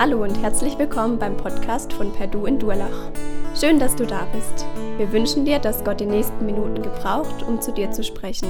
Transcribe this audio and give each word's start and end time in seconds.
Hallo 0.00 0.22
und 0.22 0.40
herzlich 0.40 0.78
willkommen 0.78 1.18
beim 1.18 1.36
Podcast 1.36 1.92
von 1.92 2.12
Perdu 2.12 2.46
in 2.46 2.60
Durlach. 2.60 3.10
Schön, 3.58 3.80
dass 3.80 3.96
du 3.96 4.06
da 4.06 4.28
bist. 4.32 4.64
Wir 4.96 5.10
wünschen 5.10 5.44
dir, 5.44 5.58
dass 5.58 5.82
Gott 5.82 5.98
die 5.98 6.06
nächsten 6.06 6.46
Minuten 6.46 6.84
gebraucht, 6.84 7.42
um 7.42 7.60
zu 7.60 7.72
dir 7.72 7.90
zu 7.90 8.04
sprechen. 8.04 8.46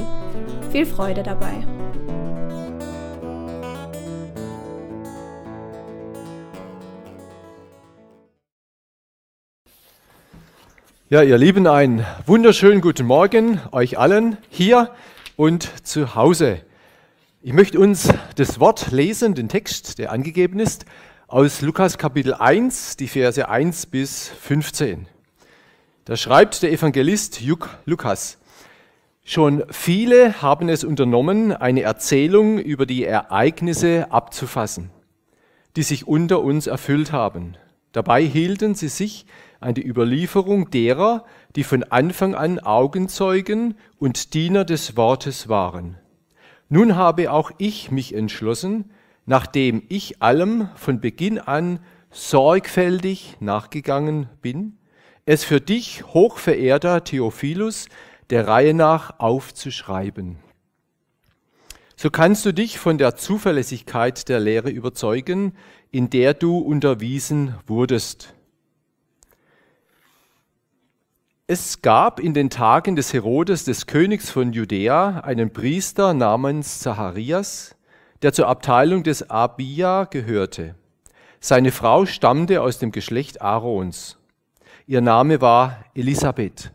Viel 0.71 0.85
Freude 0.85 1.23
dabei. 1.23 1.67
Ja, 11.09 11.23
ihr 11.23 11.39
Lieben, 11.39 11.67
einen 11.67 12.05
wunderschönen 12.27 12.83
guten 12.83 13.07
Morgen 13.07 13.59
euch 13.73 13.99
allen 13.99 14.37
hier 14.51 14.91
und 15.37 15.87
zu 15.87 16.15
Hause. 16.15 16.61
Ich 17.41 17.55
möchte 17.55 17.81
uns 17.81 18.13
das 18.37 18.61
Wort 18.61 18.91
lesen, 18.91 19.35
den 19.35 19.49
Text, 19.49 19.99
der 19.99 20.13
angegeben 20.13 20.61
ist, 20.61 20.85
aus 21.31 21.61
Lukas 21.61 21.99
Kapitel 21.99 22.33
1, 22.33 22.97
die 22.97 23.07
Verse 23.07 23.47
1 23.47 23.85
bis 23.85 24.29
15. 24.29 25.07
Da 26.07 26.17
schreibt 26.17 26.63
der 26.63 26.73
Evangelist 26.73 27.43
Lukas, 27.85 28.39
schon 29.25 29.63
viele 29.69 30.41
haben 30.41 30.71
es 30.71 30.85
unternommen, 30.85 31.53
eine 31.53 31.83
Erzählung 31.83 32.59
über 32.59 32.87
die 32.87 33.05
Ereignisse 33.05 34.11
abzufassen, 34.11 34.89
die 35.77 35.83
sich 35.83 36.09
unter 36.09 36.41
uns 36.41 36.67
erfüllt 36.67 37.13
haben. 37.13 37.59
Dabei 37.93 38.23
hielten 38.23 38.75
sie 38.75 38.89
sich 38.89 39.27
an 39.61 39.75
die 39.75 39.87
Überlieferung 39.87 40.71
derer, 40.71 41.27
die 41.57 41.65
von 41.65 41.83
Anfang 41.83 42.35
an 42.35 42.59
Augenzeugen 42.59 43.75
und 43.99 44.33
Diener 44.33 44.65
des 44.65 44.97
Wortes 44.97 45.47
waren. 45.47 45.99
Nun 46.71 46.97
habe 46.97 47.31
auch 47.31 47.51
ich 47.59 47.91
mich 47.91 48.15
entschlossen, 48.15 48.91
nachdem 49.29 49.83
ich 49.91 50.23
allem 50.23 50.71
von 50.75 51.01
Beginn 51.01 51.39
an 51.39 51.81
sorgfältig 52.11 53.37
nachgegangen 53.41 54.31
bin, 54.41 54.79
es 55.27 55.45
für 55.45 55.61
dich, 55.61 56.07
hochverehrter 56.07 57.05
Theophilus, 57.05 57.89
der 58.31 58.49
Reihe 58.49 58.73
nach 58.73 59.21
aufzuschreiben. 59.21 60.37
So 61.95 62.09
kannst 62.09 62.47
du 62.47 62.55
dich 62.55 62.79
von 62.79 62.97
der 62.97 63.17
Zuverlässigkeit 63.17 64.31
der 64.31 64.41
Lehre 64.41 64.71
überzeugen, 64.71 65.53
in 65.91 66.09
der 66.09 66.33
du 66.33 66.57
unterwiesen 66.57 67.55
wurdest 67.67 68.35
Es 71.47 71.83
gab 71.83 72.19
in 72.19 72.33
den 72.33 72.49
Tagen 72.49 72.97
des 72.97 73.13
Herodes, 73.13 73.65
des 73.65 73.87
Königs 73.87 74.31
von 74.31 74.55
Judäa, 74.55 75.21
einen 75.21 75.51
Priester 75.53 76.15
namens 76.15 76.79
Zacharias, 76.79 77.75
der 78.23 78.33
zur 78.33 78.49
Abteilung 78.49 79.03
des 79.03 79.31
Abia 79.31 80.05
gehörte. 80.05 80.75
Seine 81.41 81.71
Frau 81.71 82.05
stammte 82.07 82.63
aus 82.63 82.79
dem 82.79 82.91
Geschlecht 82.91 83.41
Aarons. 83.41 84.19
Ihr 84.87 85.01
Name 85.01 85.41
war 85.41 85.85
Elisabeth. 85.95 86.73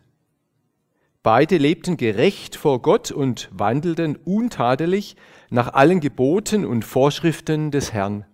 Beide 1.22 1.56
lebten 1.56 1.96
gerecht 1.96 2.56
vor 2.56 2.80
Gott 2.82 3.10
und 3.10 3.48
wandelten 3.52 4.16
untadelig 4.16 5.16
nach 5.50 5.72
allen 5.72 6.00
Geboten 6.00 6.64
und 6.64 6.84
Vorschriften 6.84 7.70
des 7.70 7.92
Herrn. 7.92 8.24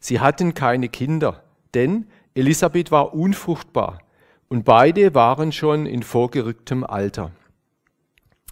Sie 0.00 0.20
hatten 0.20 0.54
keine 0.54 0.88
Kinder, 0.88 1.42
denn 1.74 2.06
Elisabeth 2.34 2.90
war 2.90 3.12
unfruchtbar 3.14 3.98
und 4.48 4.64
beide 4.64 5.14
waren 5.14 5.52
schon 5.52 5.86
in 5.86 6.02
vorgerücktem 6.02 6.84
Alter. 6.84 7.32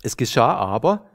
Es 0.02 0.16
geschah 0.16 0.54
aber, 0.54 1.07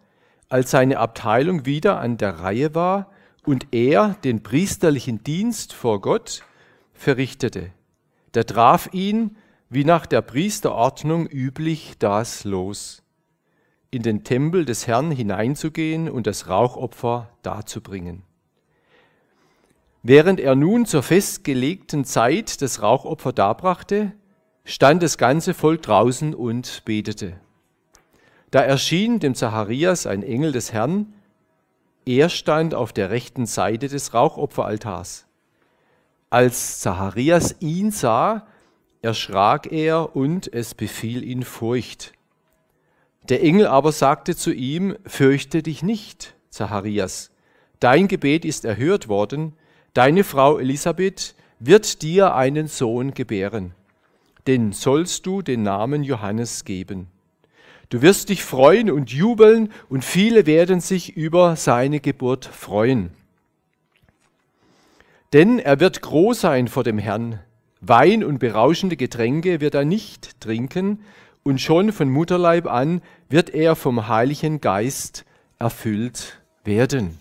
als 0.50 0.72
seine 0.72 1.00
Abteilung 1.00 1.66
wieder 1.66 2.00
an 2.00 2.18
der 2.18 2.40
Reihe 2.40 2.76
war 2.76 3.10
und 3.46 3.68
er 3.72 4.16
den 4.24 4.44
priesterlichen 4.44 5.24
Dienst 5.24 5.74
vor 5.74 6.02
Gott 6.02 6.44
verrichtete. 6.94 7.72
Da 8.32 8.44
traf 8.44 8.90
ihn, 8.94 9.38
wie 9.70 9.86
nach 9.86 10.06
der 10.06 10.22
Priesterordnung 10.22 11.28
üblich, 11.28 11.96
das 12.00 12.44
los, 12.44 13.04
in 13.92 14.04
den 14.04 14.24
Tempel 14.24 14.66
des 14.66 14.88
Herrn 14.88 15.12
hineinzugehen 15.12 16.10
und 16.10 16.28
das 16.28 16.48
Rauchopfer 16.48 17.30
darzubringen. 17.42 18.24
Während 20.04 20.40
er 20.40 20.56
nun 20.56 20.86
zur 20.86 21.02
festgelegten 21.02 22.06
Zeit 22.06 22.62
das 22.62 22.82
Rauchopfer 22.82 23.34
darbrachte, 23.34 24.12
stand 24.66 25.02
das 25.02 25.18
ganze 25.18 25.54
Volk 25.54 25.82
draußen 25.82 26.36
und 26.36 26.84
betete. 26.86 27.40
Da 28.54 28.62
erschien 28.62 29.18
dem 29.18 29.34
Zacharias 29.34 30.06
ein 30.06 30.22
Engel 30.22 30.52
des 30.52 30.72
Herrn. 30.72 31.12
Er 32.06 32.30
stand 32.30 32.76
auf 32.76 32.94
der 32.94 33.10
rechten 33.10 33.48
Seite 33.48 33.88
des 33.88 34.14
Rauchopferaltars. 34.14 35.26
Als 36.30 36.80
Zacharias 36.80 37.56
ihn 37.62 37.90
sah, 37.90 38.46
erschrak 39.02 39.72
er 39.72 40.16
und 40.16 40.54
es 40.54 40.76
befiel 40.76 41.24
ihn 41.24 41.42
Furcht. 41.42 42.14
Der 43.30 43.42
Engel 43.42 43.66
aber 43.66 43.92
sagte 43.92 44.36
zu 44.36 44.54
ihm, 44.54 44.98
Fürchte 45.04 45.64
dich 45.64 45.82
nicht, 45.82 46.36
Zacharias, 46.52 47.32
dein 47.80 48.08
Gebet 48.08 48.46
ist 48.46 48.66
erhört 48.66 49.08
worden, 49.08 49.54
deine 49.96 50.24
Frau 50.24 50.60
Elisabeth 50.60 51.34
wird 51.58 52.04
dir 52.04 52.36
einen 52.36 52.68
Sohn 52.68 53.16
gebären 53.16 53.74
den 54.48 54.74
sollst 54.74 55.26
du 55.26 55.42
den 55.42 55.64
Namen 55.64 56.04
Johannes 56.04 56.66
geben. 56.66 57.08
Du 57.94 58.02
wirst 58.02 58.30
dich 58.30 58.44
freuen 58.44 58.90
und 58.90 59.12
jubeln 59.12 59.72
und 59.88 60.04
viele 60.04 60.48
werden 60.48 60.80
sich 60.80 61.16
über 61.16 61.56
seine 61.56 62.00
Geburt 62.00 62.44
freuen. 62.44 63.12
Denn 65.32 65.60
er 65.60 65.80
wird 65.80 66.02
groß 66.02 66.42
sein 66.42 66.68
vor 66.70 66.84
dem 66.84 66.98
Herrn. 66.98 67.40
Wein 67.82 68.24
und 68.24 68.40
berauschende 68.40 68.98
Getränke 68.98 69.62
wird 69.62 69.76
er 69.76 69.86
nicht 69.86 70.42
trinken 70.42 71.02
und 71.44 71.62
schon 71.62 71.92
von 71.92 72.10
Mutterleib 72.10 72.66
an 72.66 73.04
wird 73.30 73.52
er 73.52 73.76
vom 73.76 74.08
Heiligen 74.08 74.60
Geist 74.60 75.24
erfüllt 75.60 76.42
werden. 76.64 77.20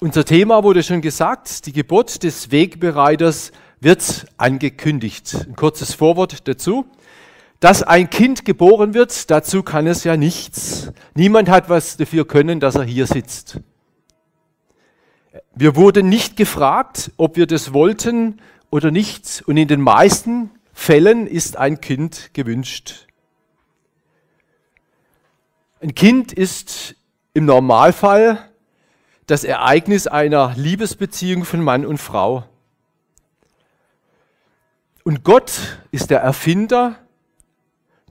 Unser 0.00 0.24
Thema 0.24 0.64
wurde 0.64 0.82
schon 0.82 1.02
gesagt, 1.02 1.66
die 1.66 1.74
Geburt 1.74 2.22
des 2.22 2.50
Wegbereiters 2.50 3.52
wird 3.78 4.24
angekündigt. 4.38 5.34
Ein 5.46 5.54
kurzes 5.54 5.92
Vorwort 5.92 6.48
dazu. 6.48 6.86
Dass 7.62 7.84
ein 7.84 8.10
Kind 8.10 8.44
geboren 8.44 8.92
wird, 8.92 9.30
dazu 9.30 9.62
kann 9.62 9.86
es 9.86 10.02
ja 10.02 10.16
nichts. 10.16 10.90
Niemand 11.14 11.48
hat 11.48 11.68
was 11.68 11.96
dafür 11.96 12.26
können, 12.26 12.58
dass 12.58 12.74
er 12.74 12.82
hier 12.82 13.06
sitzt. 13.06 13.60
Wir 15.54 15.76
wurden 15.76 16.08
nicht 16.08 16.36
gefragt, 16.36 17.12
ob 17.18 17.36
wir 17.36 17.46
das 17.46 17.72
wollten 17.72 18.40
oder 18.70 18.90
nicht. 18.90 19.44
Und 19.46 19.58
in 19.58 19.68
den 19.68 19.80
meisten 19.80 20.50
Fällen 20.72 21.28
ist 21.28 21.56
ein 21.56 21.80
Kind 21.80 22.30
gewünscht. 22.34 23.06
Ein 25.80 25.94
Kind 25.94 26.32
ist 26.32 26.96
im 27.32 27.44
Normalfall 27.44 28.50
das 29.28 29.44
Ereignis 29.44 30.08
einer 30.08 30.52
Liebesbeziehung 30.56 31.44
von 31.44 31.62
Mann 31.62 31.86
und 31.86 31.98
Frau. 31.98 32.42
Und 35.04 35.22
Gott 35.22 35.78
ist 35.92 36.10
der 36.10 36.22
Erfinder 36.22 36.98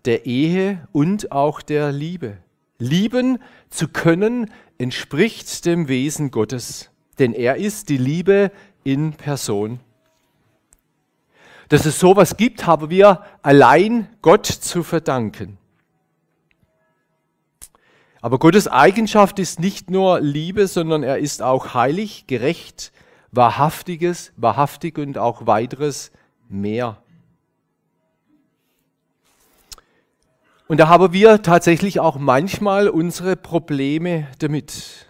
der 0.06 0.26
Ehe 0.26 0.88
und 0.92 1.32
auch 1.32 1.62
der 1.62 1.92
Liebe. 1.92 2.38
Lieben 2.78 3.40
zu 3.70 3.88
können 3.88 4.52
entspricht 4.78 5.66
dem 5.66 5.88
Wesen 5.88 6.32
Gottes, 6.32 6.90
denn 7.20 7.34
er 7.34 7.58
ist 7.58 7.90
die 7.90 7.98
Liebe 7.98 8.52
in 8.84 9.14
Person. 9.14 9.80
Dass 11.70 11.86
es 11.86 12.00
sowas 12.00 12.36
gibt, 12.36 12.66
haben 12.66 12.90
wir 12.90 13.24
allein 13.44 14.10
Gott 14.22 14.46
zu 14.46 14.84
verdanken. 14.84 15.58
Aber 18.22 18.38
Gottes 18.40 18.68
Eigenschaft 18.68 19.40
ist 19.40 19.60
nicht 19.60 19.90
nur 19.90 20.20
Liebe, 20.20 20.68
sondern 20.68 21.02
er 21.02 21.18
ist 21.20 21.42
auch 21.42 21.74
heilig, 21.74 22.26
gerecht, 22.28 22.92
wahrhaftiges, 23.32 24.32
wahrhaftig 24.36 24.98
und 24.98 25.18
auch 25.18 25.48
weiteres 25.48 26.12
mehr. 26.50 27.02
Und 30.72 30.78
da 30.78 30.88
haben 30.88 31.12
wir 31.12 31.42
tatsächlich 31.42 32.00
auch 32.00 32.18
manchmal 32.18 32.88
unsere 32.88 33.36
Probleme 33.36 34.30
damit. 34.40 35.06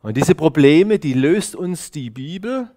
Und 0.00 0.16
diese 0.16 0.36
Probleme, 0.36 1.00
die 1.00 1.12
löst 1.12 1.56
uns 1.56 1.90
die 1.90 2.08
Bibel 2.08 2.70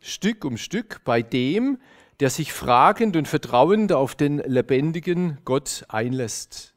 Stück 0.00 0.46
um 0.46 0.56
Stück 0.56 1.02
bei 1.04 1.20
dem, 1.20 1.76
der 2.20 2.30
sich 2.30 2.54
fragend 2.54 3.14
und 3.14 3.28
vertrauend 3.28 3.92
auf 3.92 4.14
den 4.14 4.38
lebendigen 4.38 5.36
Gott 5.44 5.84
einlässt. 5.88 6.72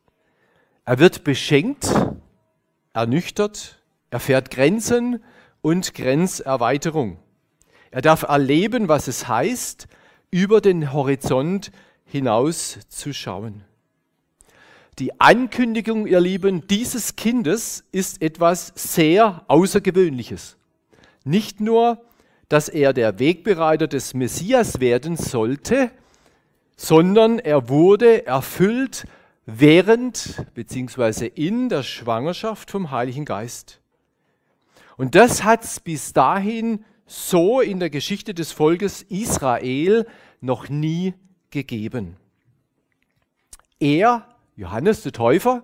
Er 0.83 0.99
wird 0.99 1.23
beschenkt, 1.23 1.89
ernüchtert, 2.91 3.81
erfährt 4.09 4.51
Grenzen 4.51 5.23
und 5.61 5.93
Grenzerweiterung. 5.93 7.19
Er 7.89 8.01
darf 8.01 8.23
erleben, 8.23 8.89
was 8.89 9.07
es 9.07 9.29
heißt, 9.29 9.87
über 10.29 10.59
den 10.59 10.91
Horizont 10.91 11.71
hinaus 12.03 12.79
zu 12.89 13.13
schauen. 13.13 13.63
Die 14.99 15.19
Ankündigung, 15.19 16.07
ihr 16.07 16.19
Lieben, 16.19 16.65
dieses 16.67 17.15
Kindes 17.15 17.83
ist 17.91 18.21
etwas 18.21 18.73
sehr 18.75 19.43
Außergewöhnliches. 19.47 20.57
Nicht 21.23 21.59
nur, 21.59 22.01
dass 22.49 22.67
er 22.67 22.93
der 22.93 23.19
Wegbereiter 23.19 23.87
des 23.87 24.15
Messias 24.15 24.79
werden 24.79 25.15
sollte, 25.15 25.91
sondern 26.75 27.37
er 27.37 27.69
wurde 27.69 28.25
erfüllt 28.25 29.05
während 29.45 30.43
bzw. 30.55 31.27
in 31.27 31.69
der 31.69 31.83
Schwangerschaft 31.83 32.71
vom 32.71 32.89
Heiligen 32.89 33.25
Geist. 33.25 33.81
Und 34.97 35.13
das 35.13 35.43
hat 35.43 35.63
es 35.63 35.79
bis 35.79 36.13
dahin 36.13 36.83
so 37.05 37.61
in 37.61 37.79
der 37.79 37.91
Geschichte 37.91 38.33
des 38.33 38.51
Volkes 38.51 39.03
Israel 39.03 40.07
noch 40.41 40.69
nie 40.69 41.13
gegeben. 41.51 42.17
Er, 43.79 44.27
Johannes 44.57 45.03
der 45.03 45.11
Täufer, 45.11 45.61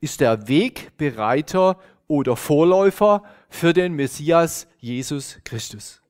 ist 0.00 0.20
der 0.20 0.46
Wegbereiter 0.46 1.76
oder 2.06 2.36
Vorläufer 2.36 3.24
für 3.48 3.72
den 3.72 3.94
Messias 3.94 4.68
Jesus 4.78 5.40
Christus. 5.42 6.00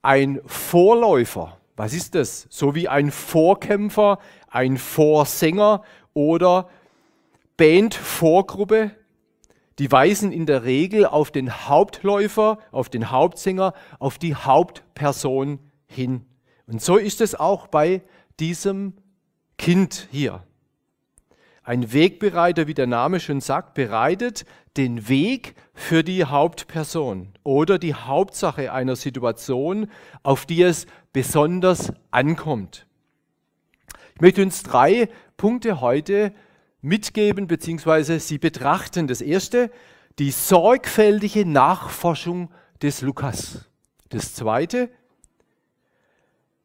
Ein 0.00 0.40
Vorläufer, 0.46 1.58
was 1.76 1.92
ist 1.92 2.14
das? 2.14 2.46
So 2.48 2.74
wie 2.74 2.88
ein 2.88 3.10
Vorkämpfer, 3.10 4.18
ein 4.48 4.78
Vorsänger 4.78 5.82
oder 6.14 6.70
Bandvorgruppe, 7.58 8.92
die 9.78 9.92
weisen 9.92 10.32
in 10.32 10.46
der 10.46 10.64
Regel 10.64 11.04
auf 11.04 11.30
den 11.30 11.68
Hauptläufer, 11.68 12.58
auf 12.72 12.88
den 12.88 13.10
Hauptsänger, 13.10 13.74
auf 13.98 14.16
die 14.16 14.34
Hauptperson 14.34 15.58
hin. 15.86 16.24
Und 16.66 16.80
so 16.80 16.96
ist 16.96 17.20
es 17.20 17.34
auch 17.34 17.66
bei 17.66 18.00
diesem 18.40 18.94
Kind 19.58 20.08
hier. 20.10 20.42
Ein 21.68 21.92
Wegbereiter, 21.92 22.66
wie 22.66 22.72
der 22.72 22.86
Name 22.86 23.20
schon 23.20 23.42
sagt, 23.42 23.74
bereitet 23.74 24.46
den 24.78 25.06
Weg 25.10 25.54
für 25.74 26.02
die 26.02 26.24
Hauptperson 26.24 27.28
oder 27.42 27.78
die 27.78 27.92
Hauptsache 27.92 28.72
einer 28.72 28.96
Situation, 28.96 29.90
auf 30.22 30.46
die 30.46 30.62
es 30.62 30.86
besonders 31.12 31.92
ankommt. 32.10 32.86
Ich 34.14 34.22
möchte 34.22 34.40
uns 34.40 34.62
drei 34.62 35.10
Punkte 35.36 35.82
heute 35.82 36.32
mitgeben 36.80 37.48
bzw. 37.48 38.16
sie 38.16 38.38
betrachten. 38.38 39.06
Das 39.06 39.20
erste, 39.20 39.70
die 40.18 40.30
sorgfältige 40.30 41.44
Nachforschung 41.44 42.50
des 42.80 43.02
Lukas. 43.02 43.68
Das 44.08 44.34
zweite, 44.34 44.88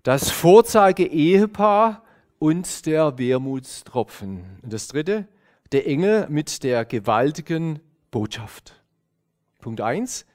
das 0.04 0.32
Vorzeige-Ehepaar 0.32 2.04
und 2.44 2.88
der 2.88 3.18
Wermutstropfen. 3.18 4.60
Und 4.62 4.74
das 4.74 4.90
dritte, 4.90 5.30
der 5.72 5.88
Engel 5.88 6.28
mit 6.28 6.63
der 6.63 6.84
gewaltigen 6.84 7.80
Botschaft. 8.12 8.84
Punkt 9.62 9.80
1, 9.80 10.25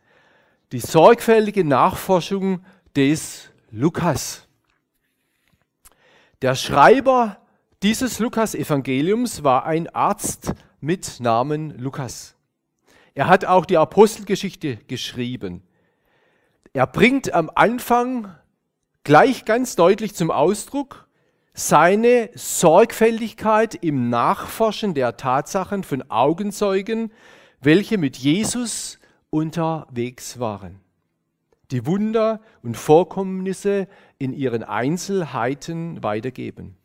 die 0.73 0.81
sorgfältige 0.81 1.65
Nachforschung 1.65 2.65
des 2.97 3.51
Lukas. 3.71 4.49
Der 6.41 6.55
Schreiber 6.55 7.43
dieses 7.83 8.21
Lukas-Evangeliums 8.21 9.45
war 9.45 9.67
ein 9.67 9.87
Arzt 9.91 10.55
mit 10.81 11.21
Namen 11.21 11.77
Lukas. 11.79 12.37
Er 13.15 13.27
hat 13.27 13.45
auch 13.45 13.67
die 13.67 13.77
Apostelgeschichte 13.77 14.77
geschrieben. 14.77 15.63
Er 16.73 16.87
bringt 16.87 17.35
am 17.35 17.51
Anfang 17.55 18.35
gleich 19.05 19.45
ganz 19.45 19.77
deutlich 19.77 20.15
zum 20.15 20.31
Ausdruck 20.31 21.08
seine 21.59 22.31
Sorgfältigkeit 22.35 23.75
im 23.75 24.11
Nachforschen 24.11 24.95
der 24.95 25.17
Tatsachen 25.17 25.83
von 25.83 26.09
Augenzeugen, 26.09 27.11
welche 27.61 27.99
mit 27.99 28.17
Jesus 28.17 28.99
unterwegs 29.31 30.39
waren 30.39 30.81
die 31.71 31.85
Wunder 31.85 32.41
und 32.63 32.77
Vorkommnisse 32.77 33.89
in 34.19 34.33
ihren 34.33 34.63
Einzelheiten 34.63 36.03
weitergeben. 36.03 36.77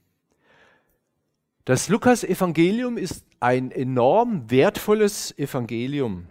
Das 1.65 1.87
Lukas-Evangelium 1.87 2.97
ist 2.97 3.23
ein 3.39 3.71
enorm 3.71 4.51
wertvolles 4.51 5.37
Evangelium, 5.37 6.27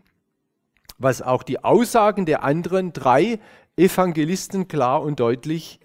was 0.98 1.22
auch 1.22 1.42
die 1.42 1.64
Aussagen 1.64 2.26
der 2.26 2.42
anderen 2.42 2.92
drei 2.92 3.40
Evangelisten 3.76 4.68
klar 4.68 5.02
und 5.02 5.18
deutlich 5.18 5.80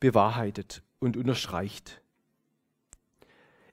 bewahrheitet 0.00 0.82
und 1.00 1.16
unterstreicht. 1.16 2.00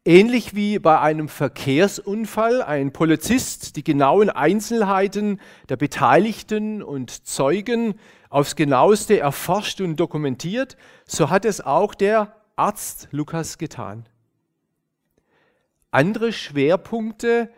Ähnlich 0.07 0.54
wie 0.54 0.77
bei 0.77 1.00
einem 1.00 1.27
Verkehrsunfall 1.27 2.62
ein 2.62 2.94
Polizist 2.94 3.75
die 3.75 3.83
genauen 3.83 4.30
Einzelheiten 4.30 5.39
der 5.68 5.77
Beteiligten 5.77 6.83
und 6.83 7.25
Zeugen 7.25 7.95
aufs 8.30 8.56
genaueste 8.56 9.19
erforscht 9.19 9.81
und 9.81 9.95
dokumentiert, 9.95 10.77
so 11.07 11.31
hat 11.31 11.44
es 11.44 11.60
auch 11.60 11.95
der 11.95 12.36
Arzt 12.56 13.07
Lukas 13.12 13.57
getan. 13.57 14.06
Andere 15.89 16.33
Schwerpunkte 16.33 17.50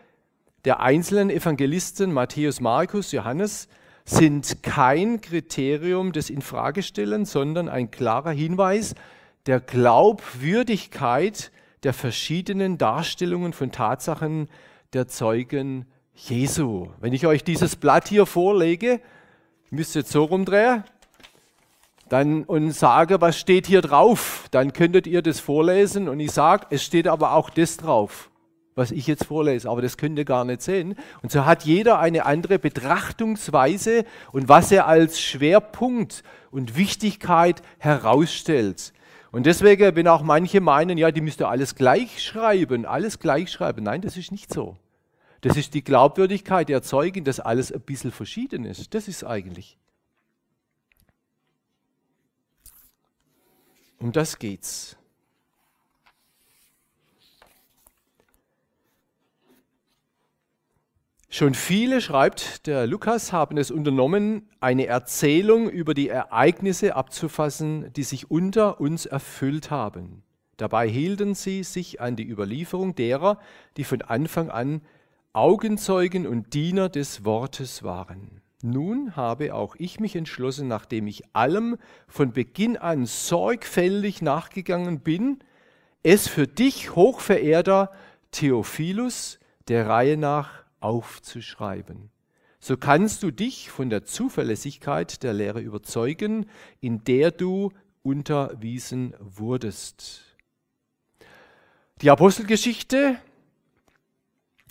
der 0.64 0.80
einzelnen 0.80 1.28
Evangelisten 1.28 2.12
Matthäus, 2.12 2.60
Markus, 2.60 3.12
Johannes 3.12 3.68
sind 4.06 4.62
kein 4.62 5.20
Kriterium 5.20 6.12
des 6.12 6.30
Infragestellens, 6.30 7.30
sondern 7.30 7.68
ein 7.68 7.90
klarer 7.90 8.30
Hinweis 8.30 8.94
der 9.46 9.60
Glaubwürdigkeit 9.60 11.50
der 11.82 11.94
verschiedenen 11.94 12.78
Darstellungen 12.78 13.52
von 13.52 13.70
Tatsachen 13.72 14.48
der 14.92 15.08
Zeugen 15.08 15.86
Jesu. 16.14 16.88
Wenn 17.00 17.12
ich 17.12 17.26
euch 17.26 17.44
dieses 17.44 17.76
Blatt 17.76 18.08
hier 18.08 18.26
vorlege, 18.26 19.00
müsst 19.70 19.94
ihr 19.94 20.00
jetzt 20.00 20.10
so 20.10 20.24
rumdrehen, 20.24 20.82
dann 22.08 22.44
und 22.44 22.72
sage, 22.72 23.20
was 23.20 23.38
steht 23.38 23.66
hier 23.66 23.82
drauf, 23.82 24.46
dann 24.50 24.72
könntet 24.72 25.06
ihr 25.06 25.22
das 25.22 25.40
vorlesen 25.40 26.08
und 26.08 26.18
ich 26.20 26.32
sage, 26.32 26.66
es 26.70 26.82
steht 26.82 27.06
aber 27.06 27.34
auch 27.34 27.50
das 27.50 27.76
drauf, 27.76 28.30
was 28.74 28.90
ich 28.90 29.06
jetzt 29.06 29.26
vorlese, 29.26 29.68
aber 29.68 29.82
das 29.82 29.96
könnt 29.96 30.18
ihr 30.18 30.24
gar 30.24 30.44
nicht 30.44 30.62
sehen. 30.62 30.96
Und 31.22 31.30
so 31.30 31.44
hat 31.44 31.64
jeder 31.64 31.98
eine 31.98 32.24
andere 32.26 32.58
Betrachtungsweise 32.58 34.04
und 34.32 34.48
was 34.48 34.72
er 34.72 34.86
als 34.86 35.20
Schwerpunkt 35.20 36.22
und 36.50 36.76
Wichtigkeit 36.76 37.62
herausstellt. 37.78 38.92
Und 39.30 39.46
deswegen, 39.46 39.94
wenn 39.94 40.08
auch 40.08 40.22
manche 40.22 40.60
meinen, 40.60 40.98
ja, 40.98 41.10
die 41.10 41.20
müsste 41.20 41.48
alles 41.48 41.74
gleich 41.74 42.22
schreiben, 42.22 42.86
alles 42.86 43.18
gleich 43.18 43.50
schreiben. 43.50 43.84
Nein, 43.84 44.00
das 44.00 44.16
ist 44.16 44.32
nicht 44.32 44.52
so. 44.52 44.76
Das 45.42 45.56
ist 45.56 45.74
die 45.74 45.84
Glaubwürdigkeit 45.84 46.68
der 46.68 46.82
Zeugen, 46.82 47.24
dass 47.24 47.38
alles 47.38 47.70
ein 47.70 47.80
bisschen 47.80 48.10
verschieden 48.10 48.64
ist. 48.64 48.92
Das 48.94 49.06
ist 49.06 49.24
eigentlich. 49.24 49.78
Um 53.98 54.12
das 54.12 54.38
geht's. 54.38 54.97
Schon 61.30 61.52
viele, 61.52 62.00
schreibt 62.00 62.66
der 62.66 62.86
Lukas, 62.86 63.34
haben 63.34 63.58
es 63.58 63.70
unternommen, 63.70 64.48
eine 64.60 64.86
Erzählung 64.86 65.68
über 65.68 65.92
die 65.92 66.08
Ereignisse 66.08 66.96
abzufassen, 66.96 67.92
die 67.92 68.02
sich 68.02 68.30
unter 68.30 68.80
uns 68.80 69.04
erfüllt 69.04 69.70
haben. 69.70 70.22
Dabei 70.56 70.88
hielten 70.88 71.34
sie 71.34 71.64
sich 71.64 72.00
an 72.00 72.16
die 72.16 72.26
Überlieferung 72.26 72.94
derer, 72.94 73.38
die 73.76 73.84
von 73.84 74.00
Anfang 74.00 74.48
an 74.50 74.80
Augenzeugen 75.34 76.26
und 76.26 76.54
Diener 76.54 76.88
des 76.88 77.26
Wortes 77.26 77.82
waren. 77.82 78.40
Nun 78.62 79.14
habe 79.14 79.54
auch 79.54 79.76
ich 79.78 80.00
mich 80.00 80.16
entschlossen, 80.16 80.66
nachdem 80.66 81.06
ich 81.06 81.22
allem 81.34 81.76
von 82.08 82.32
Beginn 82.32 82.78
an 82.78 83.04
sorgfältig 83.04 84.22
nachgegangen 84.22 85.00
bin, 85.00 85.40
es 86.02 86.26
für 86.26 86.46
dich, 86.46 86.96
hochverehrter 86.96 87.92
Theophilus, 88.30 89.38
der 89.68 89.86
Reihe 89.86 90.16
nach 90.16 90.64
aufzuschreiben. 90.80 92.10
So 92.60 92.76
kannst 92.76 93.22
du 93.22 93.30
dich 93.30 93.70
von 93.70 93.88
der 93.88 94.04
Zuverlässigkeit 94.04 95.22
der 95.22 95.32
Lehre 95.32 95.60
überzeugen, 95.60 96.46
in 96.80 97.04
der 97.04 97.30
du 97.30 97.72
unterwiesen 98.02 99.14
wurdest. 99.20 100.22
Die 102.02 102.10
Apostelgeschichte 102.10 103.16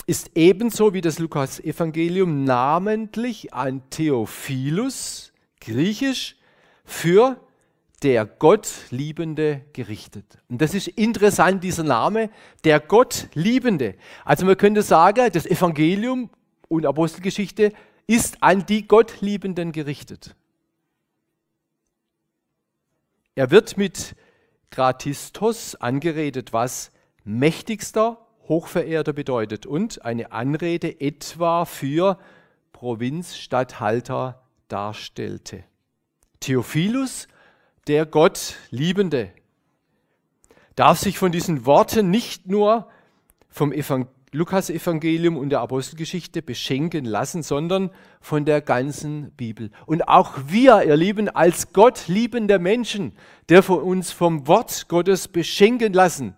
ist 0.05 0.31
ebenso 0.35 0.93
wie 0.93 1.01
das 1.01 1.19
Lukas-Evangelium 1.19 2.45
namentlich 2.45 3.53
an 3.53 3.89
Theophilus, 3.89 5.33
griechisch, 5.59 6.37
für 6.85 7.39
der 8.03 8.25
Gottliebende 8.25 9.65
gerichtet. 9.73 10.37
Und 10.49 10.61
das 10.61 10.73
ist 10.73 10.87
interessant, 10.87 11.63
dieser 11.63 11.83
Name, 11.83 12.29
der 12.63 12.79
Gottliebende. 12.79 13.95
Also 14.23 14.45
man 14.45 14.57
könnte 14.57 14.83
sagen, 14.83 15.29
das 15.33 15.45
Evangelium 15.45 16.29
und 16.67 16.85
Apostelgeschichte 16.85 17.73
ist 18.05 18.41
an 18.41 18.65
die 18.65 18.87
Gottliebenden 18.87 19.71
gerichtet. 19.71 20.35
Er 23.35 23.51
wird 23.51 23.77
mit 23.77 24.15
Gratistos 24.69 25.75
angeredet, 25.75 26.53
was 26.53 26.91
mächtigster, 27.23 28.25
hochverehrter 28.47 29.13
bedeutet 29.13 29.65
und 29.65 30.05
eine 30.05 30.31
Anrede 30.31 31.01
etwa 31.01 31.65
für 31.65 32.17
Provinzstatthalter 32.73 34.41
darstellte. 34.67 35.63
Theophilus, 36.39 37.27
der 37.87 38.05
Gott 38.05 38.55
liebende, 38.69 39.31
darf 40.75 40.99
sich 40.99 41.17
von 41.17 41.31
diesen 41.31 41.65
Worten 41.65 42.09
nicht 42.09 42.47
nur 42.47 42.87
vom 43.49 43.73
Lukas-Evangelium 44.31 45.37
und 45.37 45.49
der 45.49 45.61
Apostelgeschichte 45.61 46.41
beschenken 46.41 47.05
lassen, 47.05 47.43
sondern 47.43 47.89
von 48.19 48.45
der 48.45 48.61
ganzen 48.61 49.31
Bibel. 49.31 49.71
Und 49.85 50.07
auch 50.07 50.33
wir, 50.47 50.83
ihr 50.83 50.97
Lieben, 50.97 51.29
als 51.29 51.71
Gott 51.73 52.07
liebende 52.07 52.59
Menschen, 52.59 53.13
der 53.49 53.67
uns 53.69 54.11
vom 54.11 54.47
Wort 54.47 54.89
Gottes 54.89 55.27
beschenken 55.27 55.93
lassen, 55.93 56.35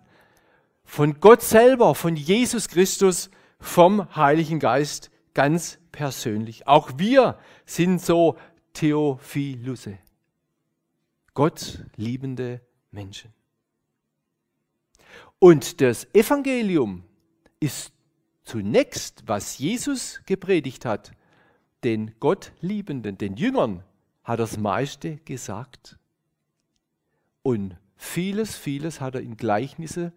von 0.84 1.20
Gott 1.20 1.42
selber, 1.42 1.94
von 1.94 2.16
Jesus 2.16 2.68
Christus, 2.68 3.30
vom 3.58 4.14
Heiligen 4.16 4.60
Geist 4.60 5.10
ganz 5.34 5.78
persönlich. 5.92 6.66
Auch 6.66 6.92
wir 6.96 7.38
sind 7.66 8.00
so 8.00 8.36
Theophilusse, 8.72 9.98
Gott 11.40 11.78
liebende 11.96 12.60
Menschen. 12.90 13.32
Und 15.38 15.80
das 15.80 16.06
Evangelium 16.12 17.02
ist 17.60 17.94
zunächst, 18.44 19.22
was 19.26 19.56
Jesus 19.56 20.20
gepredigt 20.26 20.84
hat, 20.84 21.12
den 21.82 22.14
Gottliebenden, 22.20 23.16
den 23.16 23.36
Jüngern, 23.36 23.82
hat 24.22 24.34
er 24.34 24.36
das 24.36 24.58
meiste 24.58 25.16
gesagt. 25.24 25.98
Und 27.42 27.78
vieles, 27.96 28.58
vieles 28.58 29.00
hat 29.00 29.14
er 29.14 29.22
in 29.22 29.38
Gleichnisse 29.38 30.12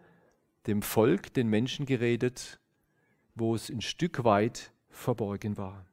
dem 0.68 0.82
Volk, 0.82 1.34
den 1.34 1.48
Menschen 1.48 1.86
geredet, 1.86 2.60
wo 3.34 3.56
es 3.56 3.70
ein 3.70 3.80
Stück 3.80 4.26
weit 4.26 4.74
verborgen 4.90 5.56
war. 5.56 5.86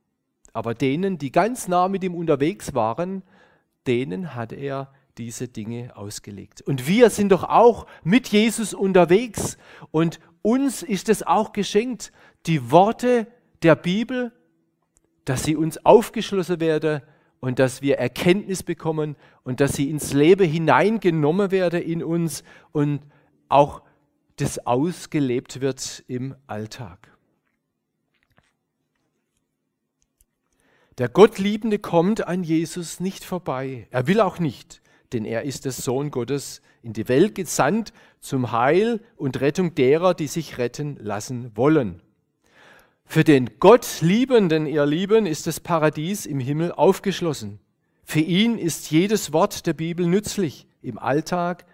Aber 0.53 0.75
denen, 0.75 1.19
die 1.19 1.31
ganz 1.31 1.69
nah 1.69 1.87
mit 1.87 2.03
ihm 2.03 2.17
unterwegs 2.17 2.75
waren, 2.75 3.23
denen 3.87 4.35
hat 4.35 4.53
er 4.53 4.93
diese 5.19 5.49
Dinge 5.49 5.97
ausgelegt. 5.97 6.63
Und 6.63 6.87
wir 6.87 7.11
sind 7.11 7.31
doch 7.31 7.45
auch 7.45 7.87
mit 8.03 8.29
Jesus 8.29 8.75
unterwegs 8.75 9.57
und 9.91 10.21
uns 10.43 10.83
ist 10.83 11.09
es 11.09 11.23
auch 11.23 11.53
geschenkt, 11.53 12.13
die 12.47 12.71
Worte 12.71 13.27
der 13.63 13.77
Bibel, 13.77 14.33
dass 15.25 15.45
sie 15.45 15.57
uns 15.57 15.85
aufgeschlossen 15.85 16.61
werden 16.61 17.03
und 17.41 17.59
dass 17.59 17.83
wir 17.83 17.99
Erkenntnis 17.99 18.63
bekommen 18.63 19.17
und 19.45 19.61
dass 19.61 19.75
sie 19.75 19.91
ins 19.91 20.13
Leben 20.13 20.49
hineingenommen 20.49 21.51
werden 21.51 21.83
in 21.83 22.03
uns 22.03 22.43
und 22.73 23.01
auch 23.49 23.83
das 24.37 24.67
ausgelebt 24.67 25.61
wird 25.61 26.05
im 26.07 26.35
Alltag. 26.47 27.11
Der 30.99 31.09
Gottliebende 31.09 31.79
kommt 31.79 32.27
an 32.27 32.43
Jesus 32.43 33.01
nicht 33.01 33.25
vorbei. 33.25 33.87
Er 33.91 34.07
will 34.07 34.21
auch 34.21 34.39
nicht, 34.39 34.83
denn 35.13 35.25
er 35.25 35.43
ist 35.43 35.65
der 35.65 35.73
Sohn 35.73 36.11
Gottes 36.11 36.63
in 36.83 36.93
die 36.93 37.09
Welt 37.09 37.35
gesandt 37.35 37.93
zum 38.21 38.53
Heil 38.53 39.01
und 39.17 39.41
Rettung 39.41 39.75
derer, 39.75 40.15
die 40.15 40.27
sich 40.27 40.59
retten 40.59 40.97
lassen 41.01 41.57
wollen. 41.57 42.03
Für 43.05 43.25
den 43.25 43.59
Gottliebenden, 43.59 44.67
ihr 44.67 44.87
Lieben, 44.87 45.27
ist 45.27 45.49
das 45.49 45.59
Paradies 45.59 46.27
im 46.27 46.39
Himmel 46.39 46.71
aufgeschlossen. 46.71 47.59
Für 48.05 48.21
ihn 48.21 48.57
ist 48.57 48.91
jedes 48.91 49.33
Wort 49.33 49.67
der 49.67 49.73
Bibel 49.73 50.07
nützlich 50.07 50.69
im 50.81 50.99
Alltag 50.99 51.67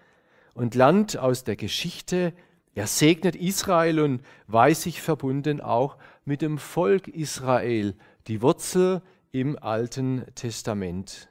und 0.55 0.73
lernt 0.73 1.17
aus 1.17 1.43
der 1.43 1.55
Geschichte. 1.55 2.33
Er 2.73 2.87
segnet 2.87 3.35
Israel 3.35 3.99
und 3.99 4.21
weiß 4.47 4.83
sich 4.83 5.01
verbunden 5.01 5.61
auch 5.61 5.97
mit 6.25 6.41
dem 6.41 6.57
Volk 6.57 7.07
Israel, 7.07 7.95
die 8.27 8.41
Wurzel 8.41 9.01
im 9.31 9.57
Alten 9.57 10.25
Testament. 10.33 11.29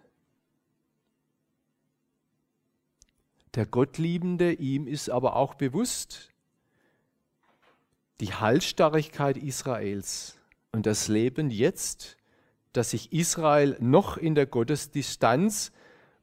Der 3.56 3.64
Gottliebende, 3.64 4.52
ihm 4.52 4.86
ist 4.86 5.08
aber 5.08 5.34
auch 5.34 5.54
bewusst 5.54 6.30
die 8.20 8.34
Halsstarrigkeit 8.34 9.38
Israels 9.38 10.38
und 10.72 10.84
das 10.84 11.08
Leben 11.08 11.50
jetzt, 11.50 12.18
dass 12.74 12.90
sich 12.90 13.12
Israel 13.14 13.76
noch 13.80 14.18
in 14.18 14.34
der 14.34 14.44
Gottesdistanz 14.44 15.72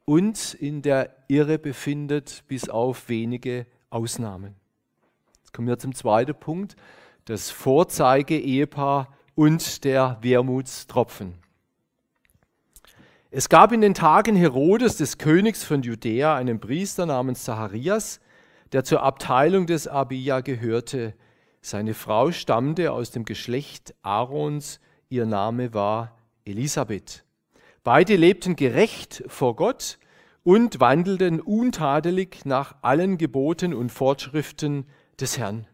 und 0.04 0.54
in 0.54 0.82
der 0.82 1.16
Irre 1.26 1.58
befindet, 1.58 2.44
bis 2.46 2.68
auf 2.68 3.08
wenige 3.08 3.66
Ausnahmen. 3.90 4.54
Jetzt 5.38 5.52
kommen 5.52 5.66
wir 5.66 5.78
zum 5.78 5.94
zweiten 5.94 6.38
Punkt, 6.38 6.76
das 7.24 7.50
Vorzeige-Ehepaar 7.50 9.12
und 9.34 9.82
der 9.82 10.18
Wermutstropfen. 10.22 11.43
Es 13.36 13.48
gab 13.48 13.72
in 13.72 13.80
den 13.80 13.94
Tagen 13.94 14.36
Herodes, 14.36 14.96
des 14.96 15.18
Königs 15.18 15.64
von 15.64 15.82
Judäa, 15.82 16.36
einen 16.36 16.60
Priester 16.60 17.04
namens 17.04 17.42
Zacharias, 17.42 18.20
der 18.70 18.84
zur 18.84 19.02
Abteilung 19.02 19.66
des 19.66 19.88
Abia 19.88 20.40
gehörte. 20.40 21.14
Seine 21.60 21.94
Frau 21.94 22.30
stammte 22.30 22.92
aus 22.92 23.10
dem 23.10 23.24
Geschlecht 23.24 23.92
Aarons, 24.02 24.78
ihr 25.08 25.26
Name 25.26 25.74
war 25.74 26.16
Elisabeth. 26.44 27.24
Beide 27.82 28.14
lebten 28.14 28.54
gerecht 28.54 29.24
vor 29.26 29.56
Gott 29.56 29.98
und 30.44 30.78
wandelten 30.78 31.40
untadelig 31.40 32.44
nach 32.44 32.76
allen 32.82 33.18
Geboten 33.18 33.74
und 33.74 33.90
Fortschriften 33.90 34.86
des 35.18 35.38
Herrn. 35.38 35.66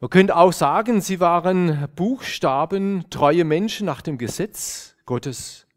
Man 0.00 0.10
könnte 0.10 0.34
auch 0.34 0.52
sagen, 0.52 1.02
sie 1.02 1.20
waren 1.20 1.86
Buchstaben 1.94 3.04
treue 3.10 3.44
Menschen 3.44 3.86
nach 3.86 4.02
dem 4.02 4.18
Gesetz 4.18 4.96
Gottes. 5.06 5.68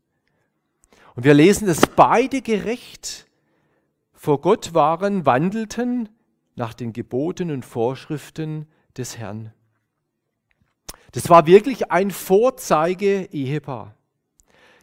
Und 1.15 1.23
wir 1.23 1.33
lesen, 1.33 1.67
dass 1.67 1.87
beide 1.87 2.41
gerecht 2.41 3.27
vor 4.13 4.41
Gott 4.41 4.73
waren, 4.73 5.25
wandelten 5.25 6.09
nach 6.55 6.73
den 6.73 6.93
Geboten 6.93 7.51
und 7.51 7.65
Vorschriften 7.65 8.67
des 8.97 9.17
Herrn. 9.17 9.53
Das 11.11 11.29
war 11.29 11.45
wirklich 11.45 11.91
ein 11.91 12.09
Vorzeige-Ehepaar. 12.09 13.95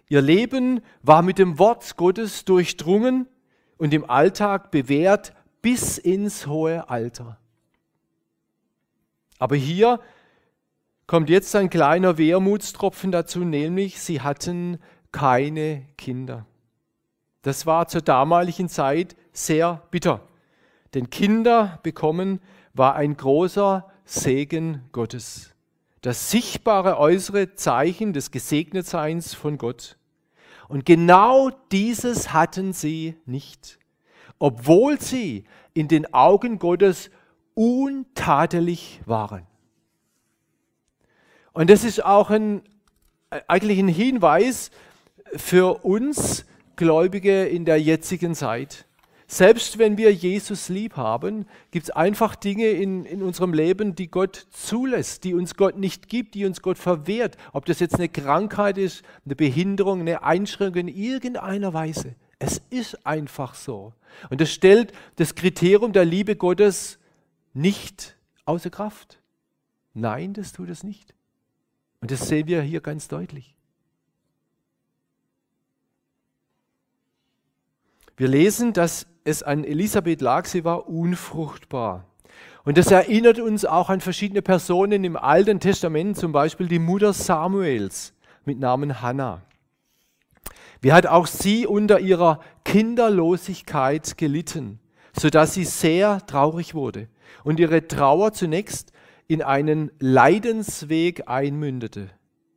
Ihr 0.09 0.21
Leben 0.21 0.81
war 1.03 1.23
mit 1.23 1.39
dem 1.39 1.59
Wort 1.59 1.97
Gottes 1.97 2.45
durchdrungen 2.45 3.27
und 3.79 3.95
im 3.95 4.09
Alltag 4.09 4.71
bewährt 4.71 5.33
bis 5.63 5.99
ins 5.99 6.47
hohe 6.47 6.89
Alter. 6.89 7.39
Aber 9.39 9.57
hier 9.57 10.01
kommt 11.07 11.31
jetzt 11.31 11.57
ein 11.57 11.71
kleiner 11.71 12.19
Wermutstropfen 12.19 13.11
dazu, 13.11 13.41
nämlich 13.41 14.01
sie 14.01 14.21
hatten 14.21 14.79
keine 15.13 15.87
Kinder. 15.97 16.47
Das 17.43 17.67
war 17.67 17.89
zur 17.89 18.03
damaligen 18.03 18.69
Zeit 18.69 19.17
sehr 19.33 19.83
bitter. 19.91 20.21
Denn 20.95 21.11
Kinder 21.11 21.79
bekommen 21.83 22.41
war 22.75 22.95
ein 22.97 23.17
großer 23.17 23.91
Segen 24.05 24.83
Gottes. 24.93 25.55
Das 26.03 26.31
sichtbare 26.31 26.99
äußere 26.99 27.55
Zeichen 27.55 28.13
des 28.13 28.31
Gesegnetseins 28.31 29.35
von 29.35 29.59
Gott. 29.59 29.97
Und 30.69 30.87
genau 30.87 31.51
dieses 31.73 32.33
hatten 32.33 32.73
sie 32.73 33.17
nicht, 33.27 33.79
obwohl 34.39 35.01
sie 35.01 35.45
in 35.75 35.89
den 35.89 36.13
Augen 36.15 36.59
Gottes 36.59 37.11
untadelig 37.55 39.01
waren. 39.05 39.47
Und 41.53 41.69
das 41.71 41.85
ist 41.85 42.05
auch 42.05 42.31
ein, 42.31 42.63
eigentlich 43.49 43.79
ein 43.79 43.89
Hinweis 43.89 44.71
für 45.37 45.85
uns 45.85 46.45
Gläubige 46.77 47.45
in 47.45 47.65
der 47.65 47.81
jetzigen 47.81 48.35
Zeit. 48.35 48.87
Selbst 49.27 49.79
wenn 49.79 49.97
wir 49.97 50.13
Jesus 50.13 50.69
lieb 50.69 50.97
haben, 50.97 51.47
gibt 51.71 51.85
es 51.85 51.91
einfach 51.91 52.35
Dinge 52.35 52.71
in, 52.71 53.05
in 53.05 53.23
unserem 53.23 53.53
Leben, 53.53 53.95
die 53.95 54.11
Gott 54.11 54.49
zulässt, 54.51 55.23
die 55.23 55.35
uns 55.35 55.55
Gott 55.55 55.79
nicht 55.79 56.09
gibt, 56.09 56.35
die 56.35 56.47
uns 56.47 56.63
Gott 56.63 56.79
verwehrt. 56.79 57.37
Ob 57.53 57.65
das 57.65 57.79
jetzt 57.79 57.95
eine 57.95 58.09
Krankheit 58.09 58.77
ist, 58.77 59.05
eine 59.25 59.37
Behinderung, 59.37 60.01
eine 60.01 60.25
Einschränkung 60.25 60.81
in 60.81 60.89
irgendeiner 60.89 61.73
Weise. 61.73 62.17
Es 62.41 62.61
ist 62.71 63.07
einfach 63.07 63.55
so. 63.55 63.93
Und 64.31 64.41
das 64.41 64.51
stellt 64.51 64.93
das 65.15 65.37
Kriterium 65.37 65.93
der 65.93 66.05
Liebe 66.05 66.35
Gottes 66.35 66.99
nicht 67.55 68.17
außer 68.47 68.71
Kraft. 68.71 69.21
Nein, 69.95 70.33
das 70.33 70.53
tut 70.53 70.71
es 70.71 70.83
nicht. 70.83 71.15
Und 72.01 72.11
das 72.11 72.27
sehen 72.27 72.49
wir 72.49 72.63
hier 72.63 72.81
ganz 72.81 73.07
deutlich. 73.07 73.55
Wir 78.21 78.29
lesen, 78.29 78.75
dass 78.75 79.07
es 79.25 79.43
an 79.43 79.65
Elisabeth 79.65 80.21
lag, 80.21 80.45
sie 80.45 80.63
war 80.63 80.91
unfruchtbar. 80.91 82.05
Und 82.67 82.77
das 82.77 82.91
erinnert 82.91 83.39
uns 83.39 83.65
auch 83.65 83.89
an 83.89 84.03
verschiedene 84.03 84.43
Personen 84.43 85.05
im 85.05 85.17
Alten 85.17 85.59
Testament, 85.59 86.19
zum 86.19 86.31
Beispiel 86.31 86.69
die 86.69 86.79
Mutter 86.79 87.15
Samuels 87.15 88.13
mit 88.45 88.61
Namen 88.61 89.01
Hannah. 89.01 89.41
Wie 90.83 90.93
hat 90.93 91.07
auch 91.07 91.27
sie 91.27 91.67
unter 91.67 91.99
ihrer 91.99 92.41
Kinderlosigkeit 92.67 94.19
gelitten, 94.19 94.81
sodass 95.19 95.55
sie 95.55 95.65
sehr 95.65 96.21
traurig 96.27 96.75
wurde 96.75 97.09
und 97.43 97.59
ihre 97.59 97.89
Trauer 97.89 98.35
zunächst 98.35 98.93
in 99.29 99.41
einen 99.41 99.93
Leidensweg 99.99 101.27
einmündete. 101.27 102.11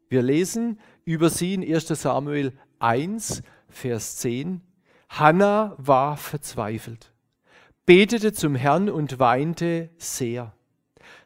Wir 0.09 0.23
lesen, 0.23 0.81
über 1.05 1.29
sie 1.29 1.53
in 1.53 1.63
1 1.63 1.87
Samuel 1.87 2.51
1, 2.79 3.43
Vers 3.69 4.17
10. 4.17 4.59
Hannah 5.19 5.75
war 5.77 6.17
verzweifelt, 6.17 7.11
betete 7.85 8.33
zum 8.33 8.55
Herrn 8.55 8.89
und 8.89 9.19
weinte 9.19 9.91
sehr. 9.99 10.53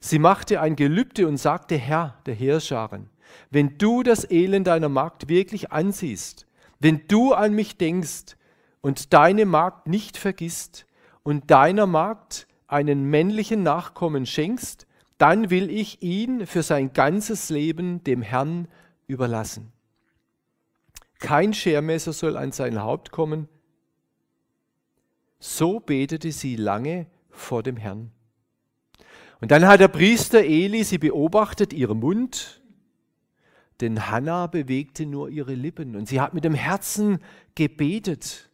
Sie 0.02 0.20
machte 0.20 0.60
ein 0.60 0.76
Gelübde 0.76 1.26
und 1.26 1.38
sagte, 1.38 1.78
Herr 1.78 2.18
der 2.26 2.36
Heerscharen, 2.36 3.10
wenn 3.50 3.78
du 3.78 4.04
das 4.04 4.30
Elend 4.30 4.68
deiner 4.68 4.90
Magd 4.90 5.30
wirklich 5.30 5.72
ansiehst, 5.72 6.48
wenn 6.80 7.08
du 7.08 7.34
an 7.34 7.54
mich 7.54 7.78
denkst 7.78 8.36
und 8.82 9.14
deine 9.14 9.46
Magd 9.46 9.88
nicht 9.88 10.18
vergisst 10.18 10.86
und 11.24 11.50
deiner 11.50 11.88
Magd 11.88 12.46
einen 12.68 13.06
männlichen 13.06 13.64
Nachkommen 13.64 14.26
schenkst, 14.26 14.86
dann 15.18 15.50
will 15.50 15.70
ich 15.70 16.04
ihn 16.04 16.46
für 16.46 16.62
sein 16.62 16.92
ganzes 16.92 17.50
Leben 17.50 18.04
dem 18.04 18.22
Herrn 18.22 18.68
überlassen. 19.08 19.72
Kein 21.20 21.54
Schermesser 21.54 22.12
soll 22.12 22.36
an 22.36 22.52
sein 22.52 22.82
Haupt 22.82 23.12
kommen. 23.12 23.48
So 25.40 25.80
betete 25.80 26.32
sie 26.32 26.56
lange 26.56 27.08
vor 27.30 27.64
dem 27.64 27.78
Herrn. 27.78 28.12
Und 29.40 29.52
dann 29.52 29.68
hat 29.68 29.80
der 29.80 29.88
Priester 29.88 30.40
Eli 30.40 30.84
sie 30.84 30.98
beobachtet, 30.98 31.74
ihren 31.74 32.00
Mund, 32.00 32.62
denn 33.82 34.10
Hannah 34.10 34.48
bewegte 34.48 35.06
nur 35.06 35.30
ihre 35.30 35.54
Lippen 35.54 35.96
und 35.96 36.08
sie 36.08 36.20
hat 36.20 36.34
mit 36.34 36.44
dem 36.44 36.56
Herzen 36.56 37.20
gebetet. 37.54 38.50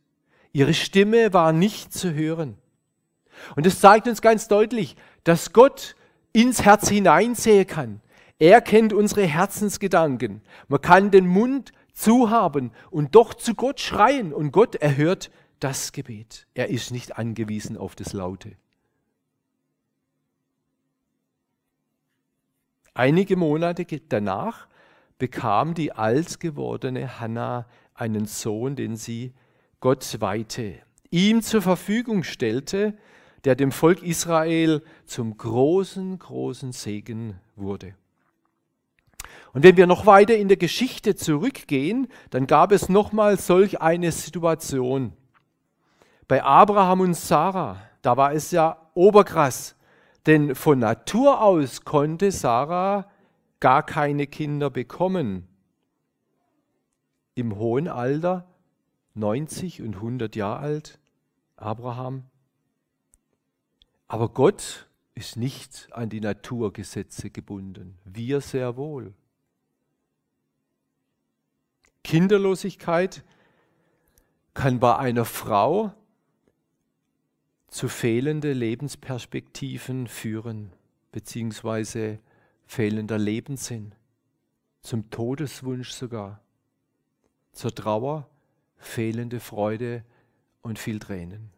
Ihre 0.52 0.74
Stimme 0.74 1.34
war 1.34 1.54
nicht 1.54 1.94
zu 1.94 2.14
hören. 2.14 2.58
Und 3.56 3.66
es 3.66 3.80
zeigt 3.80 4.08
uns 4.08 4.22
ganz 4.22 4.48
deutlich, 4.48 4.96
dass 5.24 5.54
Gott 5.54 5.96
ins 6.34 6.64
Herz 6.66 6.90
hineinsehen 6.90 7.66
kann. 7.66 8.02
Er 8.38 8.62
kennt 8.62 8.92
unsere 8.92 9.26
Herzensgedanken. 9.26 10.42
Man 10.68 10.82
kann 10.82 11.12
den 11.12 11.28
Mund 11.28 11.72
zuhaben 11.94 12.72
und 12.92 13.16
doch 13.16 13.34
zu 13.34 13.56
Gott 13.56 13.80
schreien 13.80 14.34
und 14.34 14.52
Gott 14.52 14.76
erhört 14.76 15.32
das 15.60 15.92
Gebet. 15.92 16.48
Er 16.54 16.70
ist 16.70 16.92
nicht 16.92 17.18
angewiesen 17.18 17.78
auf 17.78 17.96
das 17.96 18.14
Laute. 18.14 18.56
Einige 22.94 23.36
Monate 23.36 23.86
danach 23.86 24.68
bekam 25.18 25.74
die 25.74 25.92
alt 25.94 26.40
gewordene 26.40 27.20
Hannah 27.20 27.66
einen 27.96 28.26
Sohn, 28.26 28.76
den 28.76 28.96
sie 28.96 29.34
Gott 29.80 30.18
weihte, 30.20 30.76
ihm 31.10 31.42
zur 31.42 31.62
Verfügung 31.62 32.24
stellte, 32.24 32.98
der 33.44 33.56
dem 33.56 33.72
Volk 33.72 34.02
Israel 34.04 34.84
zum 35.06 35.36
großen, 35.38 36.18
großen 36.20 36.72
Segen 36.72 37.40
wurde. 37.56 37.96
Und 39.54 39.64
wenn 39.64 39.78
wir 39.78 39.88
noch 39.88 40.06
weiter 40.06 40.36
in 40.36 40.48
der 40.48 40.58
Geschichte 40.58 41.16
zurückgehen, 41.16 42.08
dann 42.30 42.48
gab 42.48 42.72
es 42.72 42.90
nochmal 42.90 43.40
solch 43.40 43.82
eine 43.82 44.12
Situation. 44.12 45.14
Bei 46.28 46.44
Abraham 46.44 47.02
und 47.02 47.14
Sarah, 47.16 47.82
da 48.02 48.18
war 48.18 48.34
es 48.34 48.52
ja 48.52 48.90
oberkrass, 48.94 49.76
denn 50.26 50.56
von 50.56 50.80
Natur 50.80 51.42
aus 51.42 51.84
konnte 51.84 52.32
Sarah 52.32 53.10
gar 53.60 53.84
keine 53.84 54.28
Kinder 54.28 54.70
bekommen. 54.70 55.48
Im 57.36 57.58
hohen 57.58 57.88
Alter, 57.88 58.46
90 59.16 59.82
und 59.82 59.96
100 59.96 60.36
Jahre 60.36 60.60
alt, 60.60 61.00
Abraham. 61.56 62.26
Aber 64.08 64.30
Gott 64.30 64.88
ist 65.16 65.38
nicht 65.38 65.90
an 65.92 66.10
die 66.10 66.22
Naturgesetze 66.22 67.30
gebunden. 67.30 67.98
Wir 68.06 68.42
sehr 68.42 68.78
wohl. 68.78 69.14
Kinderlosigkeit 72.04 73.24
kann 74.54 74.80
bei 74.80 74.98
einer 74.98 75.26
Frau 75.26 75.94
zu 77.74 77.88
fehlende 77.90 78.54
Lebensperspektiven 78.54 80.08
führen, 80.08 80.72
beziehungsweise 81.12 82.20
fehlender 82.68 83.18
Lebenssinn, 83.18 83.96
zum 84.82 85.10
Todeswunsch 85.10 85.90
sogar, 85.90 86.40
zur 87.52 87.74
Trauer, 87.74 88.30
fehlende 88.78 89.40
Freude 89.40 90.04
und 90.62 90.78
viel 90.78 91.00
Tränen. 91.00 91.50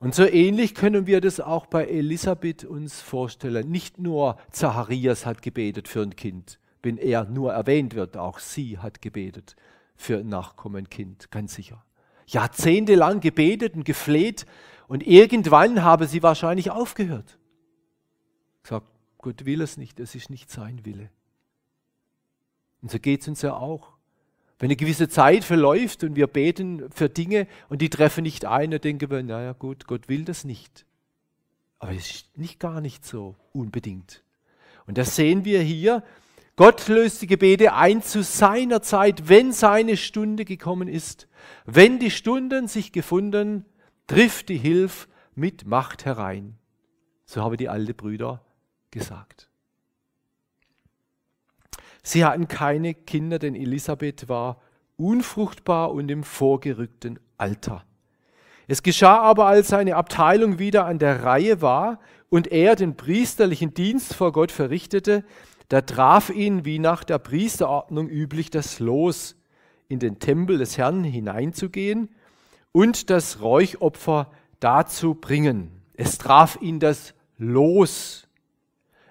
Und 0.00 0.14
so 0.14 0.24
ähnlich 0.24 0.74
können 0.74 1.06
wir 1.06 1.22
das 1.22 1.40
auch 1.40 1.64
bei 1.64 1.86
Elisabeth 1.86 2.66
uns 2.66 3.00
vorstellen. 3.00 3.70
Nicht 3.70 3.98
nur 3.98 4.36
Zacharias 4.50 5.24
hat 5.24 5.40
gebetet 5.40 5.88
für 5.88 6.02
ein 6.02 6.14
Kind, 6.14 6.58
wenn 6.82 6.98
er 6.98 7.24
nur 7.24 7.54
erwähnt 7.54 7.94
wird, 7.94 8.18
auch 8.18 8.38
sie 8.38 8.76
hat 8.76 9.00
gebetet 9.00 9.56
für 9.96 10.18
ein 10.18 10.28
Nachkommenkind, 10.28 11.30
ganz 11.30 11.54
sicher. 11.54 11.82
Jahrzehntelang 12.26 13.20
gebetet 13.20 13.74
und 13.74 13.84
gefleht 13.84 14.44
und 14.90 15.06
irgendwann 15.06 15.84
habe 15.84 16.08
sie 16.08 16.20
wahrscheinlich 16.20 16.72
aufgehört. 16.72 17.38
Gesagt, 18.64 18.88
Gott 19.18 19.44
will 19.44 19.62
es 19.62 19.76
nicht, 19.76 20.00
es 20.00 20.16
ist 20.16 20.30
nicht 20.30 20.50
sein 20.50 20.84
Wille. 20.84 21.10
Und 22.82 22.90
so 22.90 22.98
geht 22.98 23.20
es 23.20 23.28
uns 23.28 23.40
ja 23.40 23.54
auch. 23.54 23.92
Wenn 24.58 24.66
eine 24.66 24.74
gewisse 24.74 25.08
Zeit 25.08 25.44
verläuft 25.44 26.02
und 26.02 26.16
wir 26.16 26.26
beten 26.26 26.90
für 26.90 27.08
Dinge 27.08 27.46
und 27.68 27.82
die 27.82 27.88
treffen 27.88 28.24
nicht 28.24 28.46
ein, 28.46 28.72
dann 28.72 28.80
denken 28.80 29.08
wir, 29.08 29.22
naja 29.22 29.52
gut, 29.52 29.86
Gott 29.86 30.08
will 30.08 30.24
das 30.24 30.42
nicht. 30.42 30.84
Aber 31.78 31.92
es 31.92 32.10
ist 32.10 32.36
nicht 32.36 32.58
gar 32.58 32.80
nicht 32.80 33.06
so 33.06 33.36
unbedingt. 33.52 34.24
Und 34.88 34.98
das 34.98 35.14
sehen 35.14 35.44
wir 35.44 35.62
hier. 35.62 36.02
Gott 36.56 36.88
löst 36.88 37.22
die 37.22 37.28
Gebete 37.28 37.74
ein 37.74 38.02
zu 38.02 38.24
seiner 38.24 38.82
Zeit, 38.82 39.28
wenn 39.28 39.52
seine 39.52 39.96
Stunde 39.96 40.44
gekommen 40.44 40.88
ist. 40.88 41.28
Wenn 41.64 42.00
die 42.00 42.10
Stunden 42.10 42.66
sich 42.66 42.90
gefunden, 42.90 43.66
trifft 44.10 44.48
die 44.48 44.58
Hilfe 44.58 45.06
mit 45.36 45.68
Macht 45.68 46.04
herein. 46.04 46.58
So 47.26 47.42
haben 47.42 47.56
die 47.56 47.68
alten 47.68 47.94
Brüder 47.94 48.44
gesagt. 48.90 49.48
Sie 52.02 52.24
hatten 52.24 52.48
keine 52.48 52.94
Kinder, 52.94 53.38
denn 53.38 53.54
Elisabeth 53.54 54.28
war 54.28 54.60
unfruchtbar 54.96 55.92
und 55.92 56.10
im 56.10 56.24
vorgerückten 56.24 57.20
Alter. 57.38 57.84
Es 58.66 58.82
geschah 58.82 59.20
aber, 59.20 59.46
als 59.46 59.68
seine 59.68 59.94
Abteilung 59.94 60.58
wieder 60.58 60.86
an 60.86 60.98
der 60.98 61.22
Reihe 61.22 61.62
war 61.62 62.00
und 62.30 62.48
er 62.48 62.74
den 62.74 62.96
priesterlichen 62.96 63.74
Dienst 63.74 64.14
vor 64.14 64.32
Gott 64.32 64.50
verrichtete, 64.50 65.24
da 65.68 65.82
traf 65.82 66.30
ihn, 66.30 66.64
wie 66.64 66.80
nach 66.80 67.04
der 67.04 67.20
Priesterordnung 67.20 68.08
üblich, 68.08 68.50
das 68.50 68.80
Los, 68.80 69.36
in 69.86 70.00
den 70.00 70.18
Tempel 70.18 70.58
des 70.58 70.78
Herrn 70.78 71.04
hineinzugehen 71.04 72.08
und 72.72 73.10
das 73.10 73.40
Räuchopfer 73.40 74.30
dazu 74.60 75.14
bringen. 75.14 75.82
Es 75.94 76.18
traf 76.18 76.58
ihn 76.60 76.80
das 76.80 77.14
Los. 77.38 78.26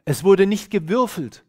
Es 0.06 0.24
wurde 0.24 0.46
nicht 0.46 0.72
gewürfelt. 0.72 1.44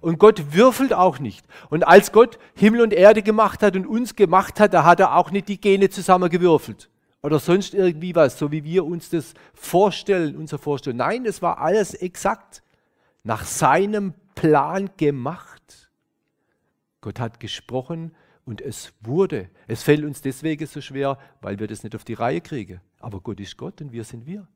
Und 0.00 0.18
Gott 0.18 0.52
würfelt 0.52 0.92
auch 0.92 1.18
nicht. 1.18 1.46
Und 1.70 1.86
als 1.86 2.12
Gott 2.12 2.38
Himmel 2.54 2.82
und 2.82 2.92
Erde 2.92 3.22
gemacht 3.22 3.62
hat 3.62 3.76
und 3.76 3.86
uns 3.86 4.14
gemacht 4.14 4.60
hat, 4.60 4.74
da 4.74 4.84
hat 4.84 5.00
er 5.00 5.16
auch 5.16 5.30
nicht 5.30 5.48
die 5.48 5.60
Gene 5.60 5.88
zusammengewürfelt. 5.88 6.90
Oder 7.22 7.38
sonst 7.38 7.74
irgendwie 7.74 8.14
was, 8.14 8.38
so 8.38 8.52
wie 8.52 8.64
wir 8.64 8.84
uns 8.84 9.10
das 9.10 9.34
vorstellen, 9.54 10.36
unser 10.36 10.58
Vorstellen. 10.58 10.98
Nein, 10.98 11.24
es 11.26 11.42
war 11.42 11.58
alles 11.58 11.94
exakt 11.94 12.62
nach 13.24 13.44
seinem 13.44 14.14
Plan 14.34 14.90
gemacht. 14.96 15.90
Gott 17.00 17.18
hat 17.18 17.40
gesprochen 17.40 18.14
und 18.46 18.62
es 18.62 18.94
wurde. 19.02 19.50
Es 19.66 19.82
fällt 19.82 20.04
uns 20.04 20.22
deswegen 20.22 20.66
so 20.66 20.80
schwer, 20.80 21.18
weil 21.42 21.58
wir 21.58 21.66
das 21.66 21.82
nicht 21.82 21.94
auf 21.94 22.04
die 22.04 22.14
Reihe 22.14 22.40
kriegen. 22.40 22.80
Aber 23.00 23.20
Gott 23.20 23.40
ist 23.40 23.58
Gott 23.58 23.82
und 23.82 23.92
wir 23.92 24.04
sind 24.04 24.24
wir. 24.24 24.48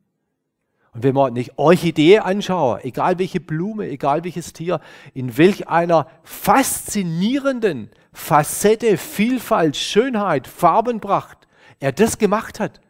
Und 0.93 1.03
wenn 1.03 1.15
man 1.15 1.35
nicht 1.35 1.59
Orchidee 1.59 2.19
anschaut, 2.19 2.85
egal 2.85 3.19
welche 3.19 3.41
Blume, 3.41 3.89
egal 3.89 4.25
welches 4.25 4.53
Tier, 4.53 4.81
in 5.13 5.37
welch 5.37 5.69
einer 5.69 6.07
faszinierenden 6.23 7.91
Facette, 8.13 8.97
Vielfalt, 8.97 9.77
Schönheit, 9.77 10.49
Farbenpracht 10.49 11.47
er 11.79 11.93
das 11.93 12.19
gemacht 12.19 12.61
hat, 12.61 12.81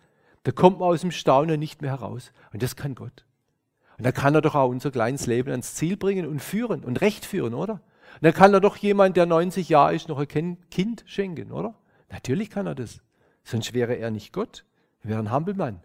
da 0.42 0.52
kommt 0.52 0.80
man 0.80 0.88
aus 0.88 1.02
dem 1.02 1.10
Staunen 1.10 1.60
nicht 1.60 1.82
mehr 1.82 1.90
heraus. 1.90 2.32
Und 2.52 2.62
das 2.62 2.76
kann 2.76 2.94
Gott. 2.94 3.24
Und 3.98 4.04
da 4.04 4.12
kann 4.12 4.34
er 4.34 4.40
doch 4.40 4.54
auch 4.54 4.68
unser 4.68 4.90
kleines 4.90 5.26
Leben 5.26 5.50
ans 5.50 5.74
Ziel 5.74 5.96
bringen 5.96 6.26
und 6.26 6.40
führen 6.40 6.84
und 6.84 7.00
recht 7.02 7.24
führen, 7.24 7.54
oder? 7.54 7.80
Und 8.14 8.24
dann 8.24 8.34
kann 8.34 8.52
er 8.52 8.60
doch 8.60 8.76
jemand, 8.76 9.16
der 9.16 9.26
90 9.26 9.68
Jahre 9.68 9.94
ist, 9.94 10.08
noch 10.08 10.18
ein 10.18 10.58
Kind 10.70 11.04
schenken, 11.06 11.52
oder? 11.52 11.74
Natürlich 12.10 12.50
kann 12.50 12.66
er 12.66 12.74
das. 12.74 13.00
Sonst 13.44 13.72
wäre 13.72 13.94
er 13.94 14.10
nicht 14.10 14.32
Gott. 14.32 14.64
Er 15.02 15.10
wäre 15.10 15.20
ein 15.20 15.30
Hampelmann. 15.30 15.82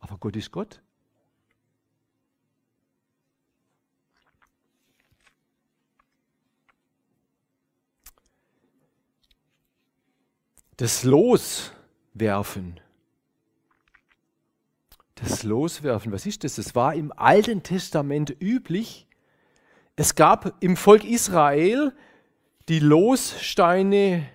Aber 0.00 0.18
Gott 0.18 0.36
ist 0.36 0.50
Gott. 0.50 0.82
Das 10.80 11.04
Loswerfen. 11.04 12.80
Das 15.16 15.42
Loswerfen, 15.42 16.10
was 16.10 16.24
ist 16.24 16.42
das? 16.42 16.54
Das 16.54 16.74
war 16.74 16.94
im 16.94 17.12
Alten 17.12 17.62
Testament 17.62 18.34
üblich. 18.40 19.06
Es 20.02 20.14
gab 20.14 20.54
im 20.60 20.78
Volk 20.78 21.04
Israel 21.04 21.92
die 22.70 22.78
Lossteine 22.78 24.26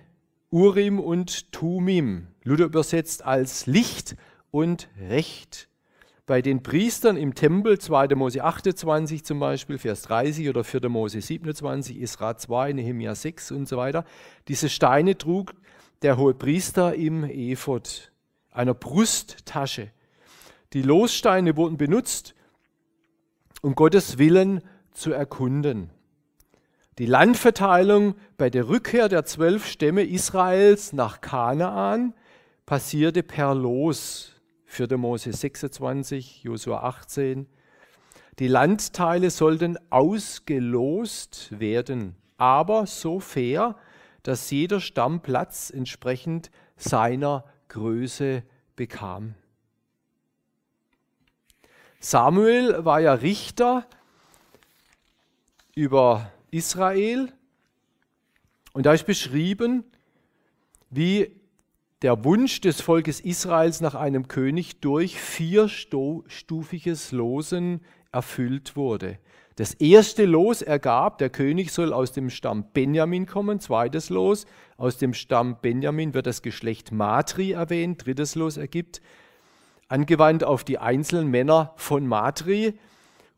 Urim 0.48 1.00
und 1.00 1.50
Tumim, 1.50 2.28
Luther 2.44 2.66
übersetzt 2.66 3.24
als 3.24 3.66
Licht 3.66 4.14
und 4.52 4.88
Recht. 5.08 5.68
Bei 6.24 6.40
den 6.40 6.62
Priestern 6.62 7.16
im 7.16 7.34
Tempel, 7.34 7.80
2. 7.80 8.14
Mose 8.14 8.44
28 8.44 9.24
zum 9.24 9.40
Beispiel, 9.40 9.76
Vers 9.78 10.02
30 10.02 10.48
oder 10.48 10.62
4. 10.62 10.88
Mose 10.88 11.20
27, 11.20 12.00
Isra 12.00 12.36
2, 12.36 12.72
Nehemiah 12.74 13.16
6 13.16 13.50
und 13.50 13.66
so 13.66 13.76
weiter. 13.76 14.04
Diese 14.46 14.68
Steine 14.68 15.18
trug 15.18 15.52
der 16.02 16.16
hohe 16.16 16.34
Priester 16.34 16.94
im 16.94 17.24
Ephod, 17.24 18.12
einer 18.52 18.74
Brusttasche. 18.74 19.90
Die 20.74 20.82
Lossteine 20.82 21.56
wurden 21.56 21.76
benutzt, 21.76 22.36
um 23.62 23.74
Gottes 23.74 24.18
Willen 24.18 24.60
zu 24.60 24.75
erkunden. 25.12 25.90
Die 26.98 27.06
Landverteilung 27.06 28.14
bei 28.38 28.48
der 28.48 28.68
Rückkehr 28.68 29.10
der 29.10 29.26
zwölf 29.26 29.66
Stämme 29.66 30.02
Israels 30.02 30.94
nach 30.94 31.20
Kanaan 31.20 32.14
passierte 32.64 33.22
per 33.22 33.54
Los. 33.54 34.32
4. 34.64 34.96
Mose 34.96 35.32
26, 35.32 36.42
Josua 36.42 36.84
18. 36.84 37.46
Die 38.38 38.48
Landteile 38.48 39.30
sollten 39.30 39.78
ausgelost 39.90 41.58
werden, 41.58 42.16
aber 42.38 42.86
so 42.86 43.20
fair, 43.20 43.76
dass 44.22 44.50
jeder 44.50 44.80
Stamm 44.80 45.20
Platz 45.20 45.70
entsprechend 45.70 46.50
seiner 46.76 47.44
Größe 47.68 48.42
bekam. 48.74 49.34
Samuel 52.00 52.84
war 52.84 53.00
ja 53.00 53.14
Richter 53.14 53.86
über 55.76 56.32
Israel 56.50 57.32
und 58.72 58.86
da 58.86 58.94
ist 58.94 59.06
beschrieben, 59.06 59.84
wie 60.88 61.30
der 62.00 62.24
Wunsch 62.24 62.60
des 62.62 62.80
Volkes 62.80 63.20
Israels 63.20 63.82
nach 63.82 63.94
einem 63.94 64.26
König 64.26 64.80
durch 64.80 65.20
vierstufiges 65.20 67.12
Losen 67.12 67.82
erfüllt 68.10 68.74
wurde. 68.74 69.18
Das 69.56 69.74
erste 69.74 70.24
Los 70.24 70.62
ergab, 70.62 71.18
der 71.18 71.28
König 71.28 71.72
soll 71.72 71.92
aus 71.92 72.12
dem 72.12 72.30
Stamm 72.30 72.64
Benjamin 72.72 73.26
kommen. 73.26 73.60
Zweites 73.60 74.08
Los, 74.08 74.46
aus 74.78 74.96
dem 74.96 75.12
Stamm 75.12 75.58
Benjamin 75.60 76.14
wird 76.14 76.26
das 76.26 76.40
Geschlecht 76.40 76.90
Matri 76.90 77.52
erwähnt. 77.52 78.06
Drittes 78.06 78.34
Los 78.34 78.56
ergibt, 78.56 79.02
angewandt 79.88 80.42
auf 80.42 80.64
die 80.64 80.78
einzelnen 80.78 81.28
Männer 81.28 81.74
von 81.76 82.06
Matri. 82.06 82.78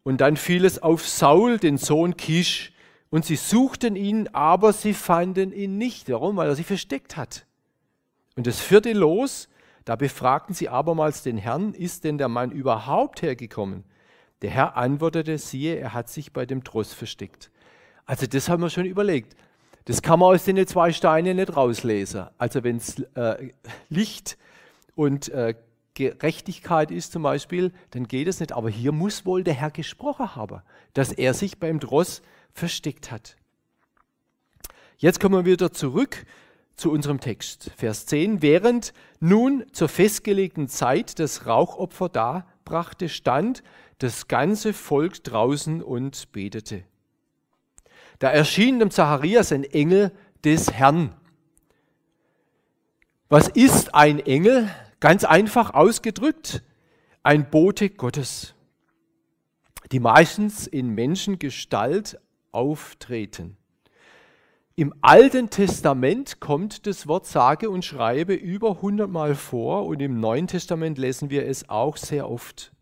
Und 0.03 0.21
dann 0.21 0.37
fiel 0.37 0.65
es 0.65 0.83
auf 0.83 1.07
Saul, 1.07 1.59
den 1.59 1.79
Sohn 1.79 2.17
Kisch. 2.17 2.73
Und 3.11 3.25
sie 3.25 3.37
suchten 3.37 3.97
ihn, 3.97 4.29
aber 4.33 4.73
sie 4.73 4.95
fanden 4.95 5.53
ihn 5.53 5.79
nicht. 5.79 6.11
Warum? 6.11 6.37
Weil 6.37 6.49
er 6.49 6.57
sich 6.57 6.67
versteckt 6.67 7.17
hat. 7.17 7.47
Und 8.37 8.47
das 8.47 8.61
vierte 8.61 8.93
Los, 8.93 9.49
da 9.85 9.97
befragten 9.97 10.55
sie 10.55 10.69
abermals 10.69 11.23
den 11.23 11.39
Herrn, 11.39 11.73
ist 11.73 12.05
denn 12.05 12.19
der 12.19 12.29
Mann 12.29 12.51
überhaupt 12.51 13.23
hergekommen? 13.23 13.85
Der 14.43 14.51
Herr 14.51 14.77
antwortete, 14.77 15.39
siehe, 15.39 15.77
er 15.77 15.95
hat 15.95 16.09
sich 16.09 16.33
bei 16.33 16.47
dem 16.47 16.63
Tross 16.63 16.93
versteckt. 16.93 17.51
Also 18.07 18.27
das 18.27 18.49
haben 18.49 18.63
wir 18.63 18.71
schon 18.71 18.85
überlegt. 18.85 19.35
Das 19.87 20.03
kann 20.03 20.21
man 20.21 20.35
aus 20.35 20.45
den 20.45 20.67
zwei 20.67 20.93
Steinen 20.93 21.37
nicht 21.37 21.57
rauslesen. 21.57 22.27
Also 22.37 22.63
wenn 22.63 22.77
es 22.77 23.01
äh, 23.15 23.49
Licht 23.89 24.37
und 24.95 25.31
äh, 25.31 25.55
Gerechtigkeit 25.99 26.93
ist 26.93 27.11
zum 27.11 27.25
Beispiel, 27.25 27.73
dann 27.91 28.07
geht 28.07 28.29
es 28.29 28.39
nicht. 28.39 28.53
Aber 28.53 28.71
hier 28.71 28.93
muss 28.93 29.27
wohl 29.27 29.43
der 29.43 29.55
Herr 29.55 29.73
gesprochen 29.73 30.37
haben, 30.37 30.63
dass 30.95 31.11
er 31.11 31.35
sich 31.35 31.59
beim 31.59 31.81
Tross 31.81 32.23
versteckt 32.53 33.11
hat. 33.11 33.37
Jetzt 34.97 35.19
kommen 35.19 35.45
wir 35.45 35.53
wieder 35.53 35.73
zurück 35.73 36.25
zu 36.77 36.93
unserem 36.93 37.19
Text. 37.19 37.73
Vers 37.77 38.07
10. 38.07 38.43
Während 38.43 38.93
nun 39.19 39.65
zur 39.73 39.89
festgelegten 39.89 40.69
Zeit 40.69 41.19
das 41.19 41.47
Rauchopfer 41.47 42.09
darbrachte, 42.09 43.09
stand 43.09 43.65
das 43.99 44.29
ganze 44.29 44.73
Volk 44.73 45.25
draußen 45.25 45.83
und 45.83 46.31
betete. 46.31 46.85
Da 48.21 48.31
erschien 48.31 48.79
dem 48.79 48.93
Zacharias 48.93 49.51
ein 49.51 49.65
Engel 49.65 50.13
des 50.45 50.73
Herrn. 50.73 51.13
Was 53.29 53.49
ist 53.49 53.97
ein 53.97 54.21
Engel? 54.21 54.71
Ganz 55.01 55.23
einfach 55.23 55.75
ausgedrückt, 55.75 56.63
ein 57.23 57.51
Bote 57.51 57.89
Gottes, 57.89 58.55
die 59.93 60.01
meistens 60.01 60.67
in 60.67 60.91
Menschengestalt 60.91 62.19
auftreten. 62.51 63.57
Im 64.75 64.95
Alten 65.01 65.51
Testament 65.51 66.41
kommt 66.41 66.87
das 66.87 67.07
Wort 67.07 67.27
sage 67.27 67.71
und 67.71 67.85
schreibe 67.85 68.35
über 68.35 68.77
100 68.77 69.09
Mal 69.09 69.35
vor 69.35 69.87
und 69.87 70.01
im 70.01 70.19
Neuen 70.21 70.47
Testament 70.47 70.99
lesen 70.99 71.31
wir 71.31 71.47
es 71.47 71.69
auch 71.69 71.97
sehr 71.97 72.29
oft. 72.29 72.73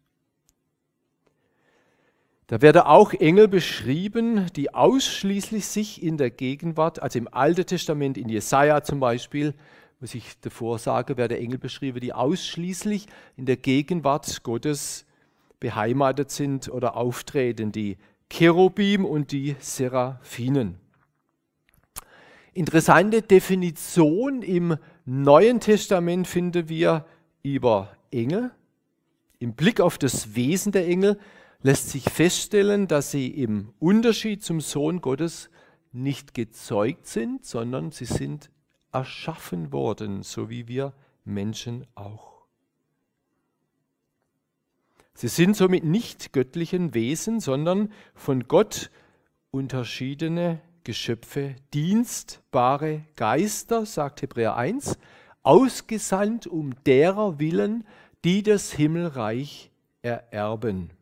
Da 2.46 2.62
werden 2.62 2.83
auch 2.83 3.12
Engel 3.12 3.48
beschrieben, 3.48 4.46
die 4.55 4.72
ausschließlich 4.72 5.66
sich 5.66 6.02
in 6.02 6.16
der 6.16 6.31
Gegenwart, 6.31 7.02
also 7.02 7.18
im 7.18 7.33
Alten 7.33 7.66
Testament, 7.66 8.16
in 8.16 8.29
Jesaja 8.29 8.83
zum 8.83 9.00
Beispiel, 9.00 9.55
was 10.00 10.14
ich 10.14 10.38
davor 10.40 10.78
sage, 10.78 11.16
werden 11.16 11.38
Engel 11.38 11.59
beschrieben, 11.59 12.00
die 12.00 12.12
ausschließlich 12.12 13.06
in 13.37 13.46
der 13.46 13.56
Gegenwart 13.56 14.42
Gottes 14.42 15.06
beheimatet 15.59 16.30
sind 16.30 16.68
oder 16.68 16.96
auftreten, 16.96 17.72
die 17.72 17.96
Cherubim 18.28 19.04
und 19.04 19.32
die 19.32 19.56
Seraphinen. 19.59 20.78
Interessante 22.52 23.22
Definition 23.22 24.42
im 24.42 24.76
Neuen 25.04 25.61
Testament 25.61 26.26
finden 26.26 26.68
wir 26.68 27.06
über 27.42 27.96
Engel. 28.11 28.50
Im 29.38 29.54
Blick 29.54 29.80
auf 29.80 29.98
das 29.98 30.35
Wesen 30.35 30.72
der 30.72 30.87
Engel 30.87 31.18
lässt 31.62 31.90
sich 31.90 32.04
feststellen, 32.04 32.88
dass 32.88 33.11
sie 33.11 33.28
im 33.28 33.72
Unterschied 33.78 34.42
zum 34.42 34.61
Sohn 34.61 35.00
Gottes 35.00 35.50
nicht 35.92 36.35
gezeugt 36.35 37.06
sind, 37.06 37.44
sondern 37.44 37.90
sie 37.90 38.04
sind 38.04 38.50
erschaffen 38.96 39.72
worden, 39.72 40.22
so 40.22 40.48
wie 40.48 40.68
wir 40.68 40.94
Menschen 41.26 41.87
auch. 41.94 42.46
Sie 45.12 45.28
sind 45.28 45.54
somit 45.54 45.85
nicht 45.85 46.32
göttlichen 46.32 46.94
Wesen, 46.94 47.40
sondern 47.40 47.92
von 48.14 48.48
Gott 48.48 48.90
unterschiedene 49.50 50.61
Geschöpfe, 50.82 51.56
dienstbare 51.74 53.04
Geister, 53.16 53.85
sagt 53.85 54.22
Hebräer 54.22 54.56
1, 54.56 54.98
ausgesandt 55.42 56.46
um 56.46 56.72
derer 56.85 57.38
willen, 57.38 57.87
die 58.24 58.42
das 58.42 58.72
Himmelreich 58.72 59.70
ererben. 60.00 60.95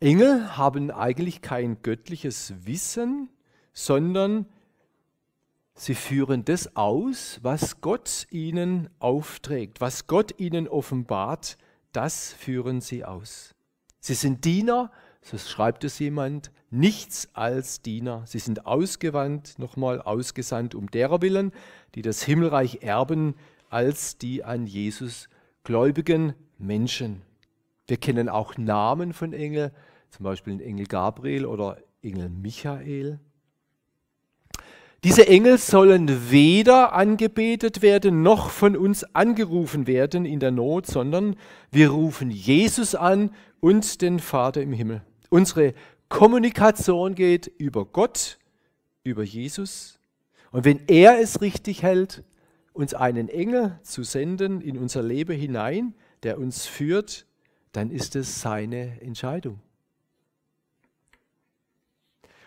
Engel 0.00 0.56
haben 0.56 0.90
eigentlich 0.90 1.40
kein 1.40 1.80
göttliches 1.82 2.52
Wissen, 2.66 3.30
sondern 3.72 4.46
sie 5.74 5.94
führen 5.94 6.44
das 6.44 6.76
aus, 6.76 7.38
was 7.42 7.80
Gott 7.80 8.26
ihnen 8.30 8.90
aufträgt, 8.98 9.80
was 9.80 10.06
Gott 10.06 10.38
ihnen 10.38 10.68
offenbart, 10.68 11.56
das 11.92 12.32
führen 12.34 12.82
sie 12.82 13.04
aus. 13.04 13.54
Sie 14.00 14.14
sind 14.14 14.44
Diener, 14.44 14.92
so 15.22 15.38
schreibt 15.38 15.82
es 15.82 15.98
jemand, 15.98 16.50
nichts 16.70 17.30
als 17.32 17.80
Diener. 17.80 18.22
Sie 18.26 18.38
sind 18.38 18.66
ausgewandt, 18.66 19.58
nochmal 19.58 20.02
ausgesandt 20.02 20.74
um 20.74 20.90
derer 20.90 21.22
willen, 21.22 21.52
die 21.94 22.02
das 22.02 22.22
Himmelreich 22.22 22.82
erben, 22.82 23.34
als 23.70 24.18
die 24.18 24.44
an 24.44 24.66
Jesus 24.66 25.28
gläubigen 25.64 26.34
Menschen. 26.58 27.22
Wir 27.88 27.96
kennen 27.96 28.28
auch 28.28 28.56
Namen 28.56 29.12
von 29.12 29.32
Engeln, 29.32 29.70
zum 30.10 30.24
Beispiel 30.24 30.56
den 30.56 30.66
Engel 30.66 30.86
Gabriel 30.86 31.46
oder 31.46 31.78
Engel 32.02 32.28
Michael. 32.28 33.20
Diese 35.04 35.28
Engel 35.28 35.58
sollen 35.58 36.30
weder 36.30 36.94
angebetet 36.94 37.82
werden 37.82 38.22
noch 38.22 38.50
von 38.50 38.76
uns 38.76 39.04
angerufen 39.14 39.86
werden 39.86 40.24
in 40.24 40.40
der 40.40 40.50
Not, 40.50 40.86
sondern 40.86 41.36
wir 41.70 41.90
rufen 41.90 42.30
Jesus 42.30 42.94
an 42.94 43.30
und 43.60 44.02
den 44.02 44.18
Vater 44.18 44.62
im 44.62 44.72
Himmel. 44.72 45.02
Unsere 45.28 45.74
Kommunikation 46.08 47.14
geht 47.14 47.46
über 47.46 47.84
Gott, 47.84 48.38
über 49.04 49.22
Jesus. 49.22 49.98
Und 50.50 50.64
wenn 50.64 50.80
er 50.88 51.20
es 51.20 51.40
richtig 51.40 51.82
hält, 51.82 52.24
uns 52.72 52.94
einen 52.94 53.28
Engel 53.28 53.78
zu 53.82 54.02
senden 54.02 54.60
in 54.60 54.78
unser 54.78 55.02
Leben 55.02 55.38
hinein, 55.38 55.94
der 56.22 56.38
uns 56.38 56.66
führt, 56.66 57.26
dann 57.72 57.90
ist 57.90 58.16
es 58.16 58.40
seine 58.40 59.00
Entscheidung. 59.00 59.60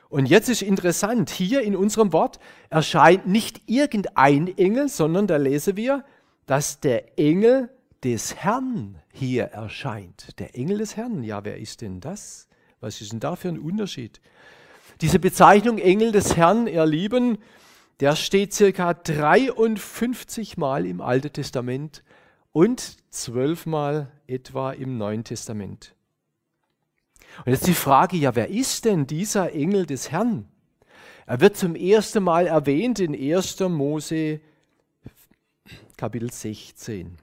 Und 0.09 0.25
jetzt 0.25 0.49
ist 0.49 0.63
interessant, 0.63 1.29
hier 1.29 1.61
in 1.61 1.75
unserem 1.75 2.11
Wort 2.11 2.39
erscheint 2.69 3.27
nicht 3.27 3.61
irgendein 3.67 4.57
Engel, 4.57 4.89
sondern 4.89 5.27
da 5.27 5.37
lesen 5.37 5.77
wir, 5.77 6.03
dass 6.47 6.79
der 6.79 7.19
Engel 7.19 7.69
des 8.03 8.35
Herrn 8.35 8.97
hier 9.13 9.45
erscheint. 9.45 10.39
Der 10.39 10.55
Engel 10.55 10.79
des 10.79 10.97
Herrn, 10.97 11.23
ja, 11.23 11.45
wer 11.45 11.57
ist 11.57 11.81
denn 11.81 11.99
das? 11.99 12.47
Was 12.79 13.01
ist 13.01 13.11
denn 13.11 13.19
da 13.19 13.35
für 13.35 13.49
ein 13.49 13.59
Unterschied? 13.59 14.19
Diese 15.01 15.19
Bezeichnung 15.19 15.77
Engel 15.77 16.11
des 16.11 16.35
Herrn, 16.35 16.65
ihr 16.65 16.85
Lieben, 16.87 17.37
der 17.99 18.15
steht 18.15 18.53
circa 18.53 18.95
53 18.95 20.57
Mal 20.57 20.87
im 20.87 21.01
Alten 21.01 21.33
Testament 21.33 22.03
und 22.51 22.97
zwölfmal 23.11 24.11
etwa 24.25 24.71
im 24.71 24.97
Neuen 24.97 25.23
Testament. 25.23 25.93
Und 27.45 27.51
jetzt 27.51 27.67
die 27.67 27.73
Frage, 27.73 28.17
ja, 28.17 28.35
wer 28.35 28.49
ist 28.49 28.85
denn 28.85 29.07
dieser 29.07 29.53
Engel 29.53 29.85
des 29.85 30.11
Herrn? 30.11 30.47
Er 31.25 31.39
wird 31.41 31.57
zum 31.57 31.75
ersten 31.75 32.23
Mal 32.23 32.47
erwähnt 32.47 32.99
in 32.99 33.13
1. 33.13 33.59
Mose 33.61 34.41
Kapitel 35.95 36.31
16. 36.31 37.17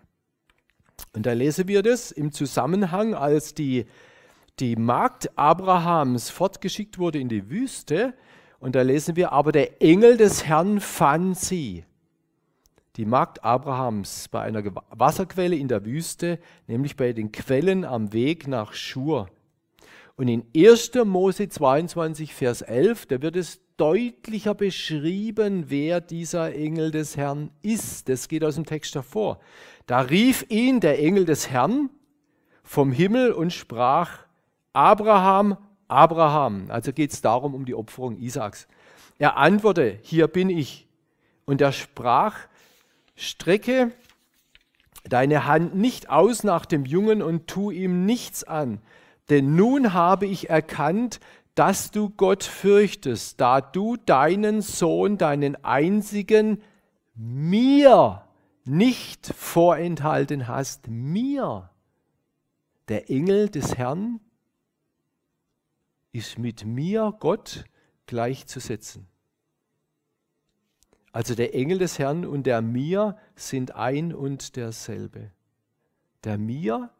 Und 1.12 1.26
da 1.26 1.32
lesen 1.32 1.66
wir 1.66 1.82
das 1.82 2.12
im 2.12 2.30
Zusammenhang, 2.30 3.14
als 3.14 3.54
die, 3.54 3.86
die 4.58 4.76
Magd 4.76 5.36
Abrahams 5.36 6.30
fortgeschickt 6.30 6.98
wurde 6.98 7.18
in 7.18 7.28
die 7.28 7.50
Wüste. 7.50 8.14
Und 8.58 8.74
da 8.74 8.82
lesen 8.82 9.16
wir, 9.16 9.32
aber 9.32 9.50
der 9.52 9.82
Engel 9.82 10.16
des 10.16 10.44
Herrn 10.44 10.80
fand 10.80 11.38
sie. 11.38 11.84
Die 12.96 13.04
Magd 13.04 13.44
Abrahams 13.44 14.28
bei 14.28 14.42
einer 14.42 14.62
Wasserquelle 14.90 15.56
in 15.56 15.68
der 15.68 15.84
Wüste, 15.84 16.38
nämlich 16.66 16.96
bei 16.96 17.12
den 17.12 17.32
Quellen 17.32 17.84
am 17.84 18.12
Weg 18.12 18.46
nach 18.46 18.72
Schur. 18.72 19.28
Und 20.16 20.28
in 20.28 20.44
1. 20.56 20.92
Mose 21.04 21.48
22, 21.48 22.34
Vers 22.34 22.62
11, 22.62 23.06
da 23.06 23.20
wird 23.20 23.36
es 23.36 23.60
deutlicher 23.76 24.54
beschrieben, 24.54 25.66
wer 25.68 26.00
dieser 26.00 26.54
Engel 26.54 26.90
des 26.90 27.18
Herrn 27.18 27.50
ist. 27.60 28.08
Das 28.08 28.28
geht 28.28 28.42
aus 28.42 28.54
dem 28.54 28.64
Text 28.64 28.94
hervor. 28.94 29.38
Da 29.86 30.00
rief 30.00 30.46
ihn 30.48 30.80
der 30.80 30.98
Engel 31.00 31.26
des 31.26 31.50
Herrn 31.50 31.90
vom 32.62 32.92
Himmel 32.92 33.32
und 33.32 33.52
sprach, 33.52 34.20
Abraham, 34.72 35.58
Abraham. 35.86 36.70
Also 36.70 36.94
geht 36.94 37.12
es 37.12 37.20
darum, 37.20 37.54
um 37.54 37.66
die 37.66 37.74
Opferung 37.74 38.16
Isaaks. 38.16 38.68
Er 39.18 39.36
antwortete, 39.36 39.98
hier 40.02 40.28
bin 40.28 40.48
ich. 40.48 40.88
Und 41.44 41.60
er 41.60 41.72
sprach, 41.72 42.38
strecke 43.14 43.92
deine 45.04 45.46
Hand 45.46 45.76
nicht 45.76 46.08
aus 46.08 46.42
nach 46.42 46.64
dem 46.64 46.86
Jungen 46.86 47.20
und 47.20 47.46
tu 47.46 47.70
ihm 47.70 48.06
nichts 48.06 48.44
an 48.44 48.80
denn 49.28 49.56
nun 49.56 49.92
habe 49.92 50.26
ich 50.26 50.50
erkannt, 50.50 51.20
dass 51.54 51.90
du 51.90 52.10
Gott 52.10 52.44
fürchtest, 52.44 53.40
da 53.40 53.60
du 53.60 53.96
deinen 53.96 54.60
Sohn, 54.60 55.18
deinen 55.18 55.56
einzigen, 55.64 56.62
mir 57.14 58.26
nicht 58.64 59.26
vorenthalten 59.26 60.48
hast, 60.48 60.88
mir. 60.88 61.70
Der 62.88 63.10
Engel 63.10 63.48
des 63.48 63.76
Herrn 63.76 64.20
ist 66.12 66.38
mit 66.38 66.64
mir, 66.64 67.14
Gott, 67.18 67.64
gleichzusetzen. 68.06 69.06
Also 71.12 71.34
der 71.34 71.54
Engel 71.54 71.78
des 71.78 71.98
Herrn 71.98 72.26
und 72.26 72.44
der 72.44 72.60
mir 72.60 73.16
sind 73.34 73.74
ein 73.74 74.12
und 74.12 74.56
derselbe. 74.56 75.30
Der 76.24 76.36
mir 76.36 76.90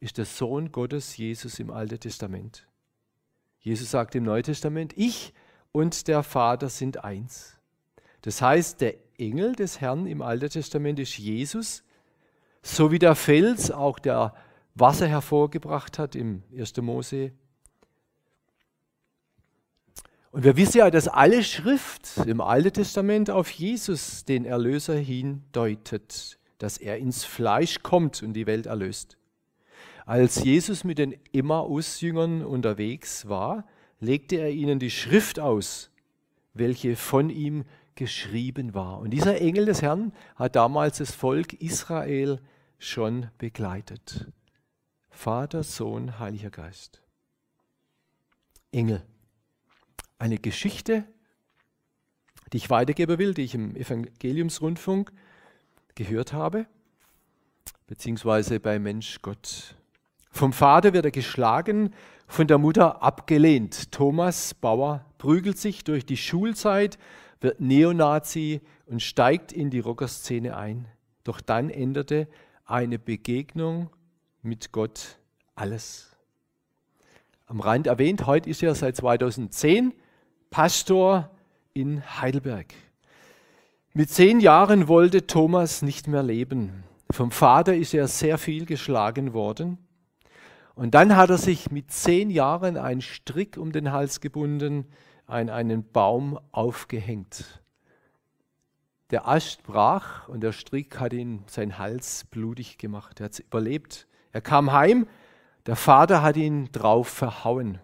ist 0.00 0.18
der 0.18 0.24
Sohn 0.24 0.72
Gottes, 0.72 1.16
Jesus 1.16 1.58
im 1.58 1.70
Alten 1.70 2.00
Testament. 2.00 2.66
Jesus 3.60 3.90
sagt 3.90 4.14
im 4.14 4.24
Neuen 4.24 4.44
Testament, 4.44 4.92
ich 4.96 5.32
und 5.72 6.08
der 6.08 6.22
Vater 6.22 6.68
sind 6.68 7.04
eins. 7.04 7.58
Das 8.22 8.40
heißt, 8.40 8.80
der 8.80 8.94
Engel 9.18 9.54
des 9.54 9.80
Herrn 9.80 10.06
im 10.06 10.22
Alten 10.22 10.50
Testament 10.50 10.98
ist 10.98 11.18
Jesus, 11.18 11.82
so 12.62 12.90
wie 12.92 12.98
der 12.98 13.14
Fels 13.14 13.70
auch 13.70 13.98
der 13.98 14.34
Wasser 14.74 15.06
hervorgebracht 15.06 15.98
hat 15.98 16.14
im 16.14 16.42
1. 16.56 16.76
Mose. 16.78 17.32
Und 20.30 20.44
wir 20.44 20.56
wissen 20.56 20.78
ja, 20.78 20.90
dass 20.90 21.08
alle 21.08 21.42
Schrift 21.42 22.18
im 22.26 22.40
Alten 22.40 22.72
Testament 22.72 23.30
auf 23.30 23.50
Jesus, 23.50 24.24
den 24.24 24.44
Erlöser, 24.44 24.94
hindeutet, 24.94 26.38
dass 26.58 26.78
er 26.78 26.98
ins 26.98 27.24
Fleisch 27.24 27.82
kommt 27.82 28.22
und 28.22 28.34
die 28.34 28.46
Welt 28.46 28.66
erlöst. 28.66 29.16
Als 30.08 30.42
Jesus 30.42 30.84
mit 30.84 30.96
den 30.96 31.14
Emmaus-Jüngern 31.34 32.42
unterwegs 32.42 33.28
war, 33.28 33.66
legte 34.00 34.36
er 34.36 34.50
ihnen 34.50 34.78
die 34.78 34.90
Schrift 34.90 35.38
aus, 35.38 35.90
welche 36.54 36.96
von 36.96 37.28
ihm 37.28 37.66
geschrieben 37.94 38.72
war. 38.72 39.00
Und 39.00 39.10
dieser 39.10 39.38
Engel 39.38 39.66
des 39.66 39.82
Herrn 39.82 40.14
hat 40.34 40.56
damals 40.56 40.96
das 40.96 41.14
Volk 41.14 41.52
Israel 41.52 42.40
schon 42.78 43.28
begleitet. 43.36 44.32
Vater, 45.10 45.62
Sohn, 45.62 46.18
Heiliger 46.18 46.48
Geist. 46.48 47.02
Engel. 48.72 49.04
Eine 50.18 50.38
Geschichte, 50.38 51.04
die 52.54 52.56
ich 52.56 52.70
weitergeben 52.70 53.18
will, 53.18 53.34
die 53.34 53.42
ich 53.42 53.54
im 53.54 53.76
Evangeliumsrundfunk 53.76 55.12
gehört 55.96 56.32
habe, 56.32 56.66
beziehungsweise 57.86 58.58
bei 58.58 58.78
Mensch 58.78 59.20
Gott 59.20 59.74
vom 60.30 60.52
Vater 60.52 60.92
wird 60.92 61.04
er 61.04 61.10
geschlagen, 61.10 61.94
von 62.26 62.46
der 62.46 62.58
Mutter 62.58 63.02
abgelehnt. 63.02 63.90
Thomas 63.90 64.54
Bauer 64.54 65.04
prügelt 65.16 65.58
sich 65.58 65.84
durch 65.84 66.04
die 66.04 66.16
Schulzeit, 66.16 66.98
wird 67.40 67.60
Neonazi 67.60 68.60
und 68.86 69.02
steigt 69.02 69.52
in 69.52 69.70
die 69.70 69.80
Rockerszene 69.80 70.56
ein. 70.56 70.86
Doch 71.24 71.40
dann 71.40 71.70
änderte 71.70 72.28
eine 72.64 72.98
Begegnung 72.98 73.90
mit 74.42 74.72
Gott 74.72 75.18
alles. 75.54 76.16
Am 77.46 77.60
Rand 77.60 77.86
erwähnt, 77.86 78.26
heute 78.26 78.50
ist 78.50 78.62
er 78.62 78.74
seit 78.74 78.96
2010 78.96 79.94
Pastor 80.50 81.30
in 81.72 82.02
Heidelberg. 82.20 82.74
Mit 83.94 84.10
zehn 84.10 84.40
Jahren 84.40 84.86
wollte 84.86 85.26
Thomas 85.26 85.82
nicht 85.82 86.08
mehr 86.08 86.22
leben. 86.22 86.84
Vom 87.10 87.30
Vater 87.30 87.74
ist 87.74 87.94
er 87.94 88.06
sehr 88.06 88.36
viel 88.36 88.66
geschlagen 88.66 89.32
worden. 89.32 89.78
Und 90.78 90.94
dann 90.94 91.16
hat 91.16 91.28
er 91.28 91.38
sich 91.38 91.72
mit 91.72 91.90
zehn 91.90 92.30
Jahren 92.30 92.76
einen 92.76 93.00
Strick 93.00 93.56
um 93.56 93.72
den 93.72 93.90
Hals 93.90 94.20
gebunden, 94.20 94.86
an 95.26 95.50
einen 95.50 95.82
Baum 95.82 96.38
aufgehängt. 96.52 97.60
Der 99.10 99.26
Ast 99.26 99.64
brach 99.64 100.28
und 100.28 100.40
der 100.40 100.52
Strick 100.52 101.00
hat 101.00 101.12
ihn 101.12 101.42
seinen 101.48 101.78
Hals 101.78 102.26
blutig 102.30 102.78
gemacht. 102.78 103.18
Er 103.18 103.24
hat 103.24 103.32
es 103.32 103.40
überlebt. 103.40 104.06
Er 104.30 104.40
kam 104.40 104.70
heim, 104.70 105.08
der 105.66 105.74
Vater 105.74 106.22
hat 106.22 106.36
ihn 106.36 106.70
drauf 106.70 107.08
verhauen, 107.08 107.80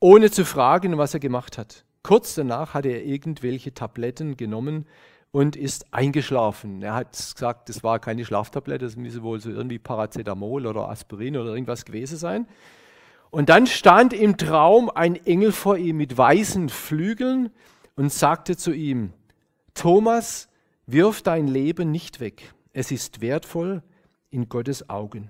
ohne 0.00 0.32
zu 0.32 0.44
fragen, 0.44 0.98
was 0.98 1.14
er 1.14 1.20
gemacht 1.20 1.56
hat. 1.56 1.84
Kurz 2.02 2.34
danach 2.34 2.74
hat 2.74 2.84
er 2.84 3.04
irgendwelche 3.04 3.74
Tabletten 3.74 4.36
genommen 4.36 4.86
und 5.36 5.54
ist 5.54 5.92
eingeschlafen. 5.92 6.80
Er 6.80 6.94
hat 6.94 7.12
gesagt, 7.12 7.68
das 7.68 7.84
war 7.84 7.98
keine 7.98 8.24
Schlaftablette, 8.24 8.86
das 8.86 8.96
müsse 8.96 9.22
wohl 9.22 9.38
so 9.38 9.50
irgendwie 9.50 9.78
Paracetamol 9.78 10.66
oder 10.66 10.88
Aspirin 10.88 11.36
oder 11.36 11.50
irgendwas 11.50 11.84
gewesen 11.84 12.16
sein. 12.16 12.48
Und 13.28 13.50
dann 13.50 13.66
stand 13.66 14.14
im 14.14 14.38
Traum 14.38 14.88
ein 14.88 15.14
Engel 15.26 15.52
vor 15.52 15.76
ihm 15.76 15.98
mit 15.98 16.16
weißen 16.16 16.70
Flügeln 16.70 17.50
und 17.96 18.10
sagte 18.10 18.56
zu 18.56 18.72
ihm, 18.72 19.12
Thomas, 19.74 20.48
wirf 20.86 21.20
dein 21.20 21.48
Leben 21.48 21.90
nicht 21.90 22.18
weg. 22.18 22.54
Es 22.72 22.90
ist 22.90 23.20
wertvoll 23.20 23.82
in 24.30 24.48
Gottes 24.48 24.88
Augen. 24.88 25.28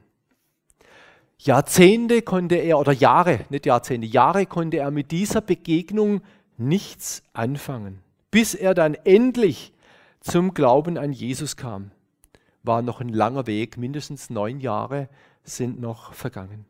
Jahrzehnte 1.41 2.23
konnte 2.23 2.55
er, 2.55 2.79
oder 2.79 2.93
Jahre, 2.93 3.41
nicht 3.49 3.67
Jahrzehnte, 3.67 4.07
Jahre 4.07 4.47
konnte 4.47 4.77
er 4.77 4.93
mit 4.93 5.11
dieser 5.11 5.41
Begegnung 5.41 6.21
nichts 6.59 7.25
anfangen, 7.33 8.03
bis 8.31 8.55
er 8.55 8.73
dann 8.73 8.95
endlich 8.95 9.73
zum 10.27 10.55
Glauben 10.55 10.99
an 10.99 11.13
Jesus 11.13 11.57
kam, 11.57 11.93
war 12.65 12.83
noch 12.83 13.01
ein 13.01 13.09
langer 13.09 13.47
Weg, 13.47 13.77
mindestens 13.77 14.29
neun 14.29 14.59
Jahre 14.59 15.09
sind 15.45 15.81
noch 15.81 16.13
vergangen. 16.15 16.67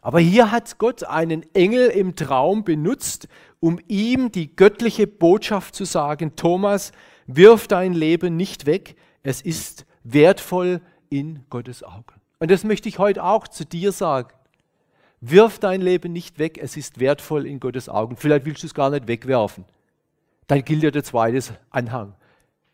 Aber 0.00 0.18
hier 0.18 0.50
hat 0.50 0.78
Gott 0.78 1.04
einen 1.04 1.44
Engel 1.54 1.88
im 1.88 2.16
Traum 2.16 2.64
benutzt, 2.64 3.28
um 3.60 3.78
ihm 3.86 4.32
die 4.32 4.56
göttliche 4.56 5.06
Botschaft 5.06 5.76
zu 5.76 5.84
sagen, 5.84 6.34
Thomas, 6.34 6.90
wirf 7.28 7.68
dein 7.68 7.92
Leben 7.92 8.36
nicht 8.36 8.66
weg, 8.66 8.96
es 9.22 9.40
ist 9.40 9.86
wertvoll 10.02 10.80
in 11.08 11.44
Gottes 11.50 11.84
Augen. 11.84 12.20
Und 12.40 12.50
das 12.50 12.64
möchte 12.64 12.88
ich 12.88 12.98
heute 12.98 13.22
auch 13.22 13.46
zu 13.46 13.64
dir 13.64 13.92
sagen. 13.92 14.34
Wirf 15.20 15.60
dein 15.60 15.80
Leben 15.80 16.12
nicht 16.12 16.40
weg, 16.40 16.58
es 16.60 16.76
ist 16.76 16.98
wertvoll 16.98 17.46
in 17.46 17.60
Gottes 17.60 17.88
Augen. 17.88 18.16
Vielleicht 18.16 18.44
willst 18.44 18.64
du 18.64 18.66
es 18.66 18.74
gar 18.74 18.90
nicht 18.90 19.06
wegwerfen 19.06 19.64
dann 20.46 20.64
gilt 20.64 20.82
ja 20.82 20.90
der 20.90 21.04
zweite 21.04 21.58
Anhang. 21.70 22.14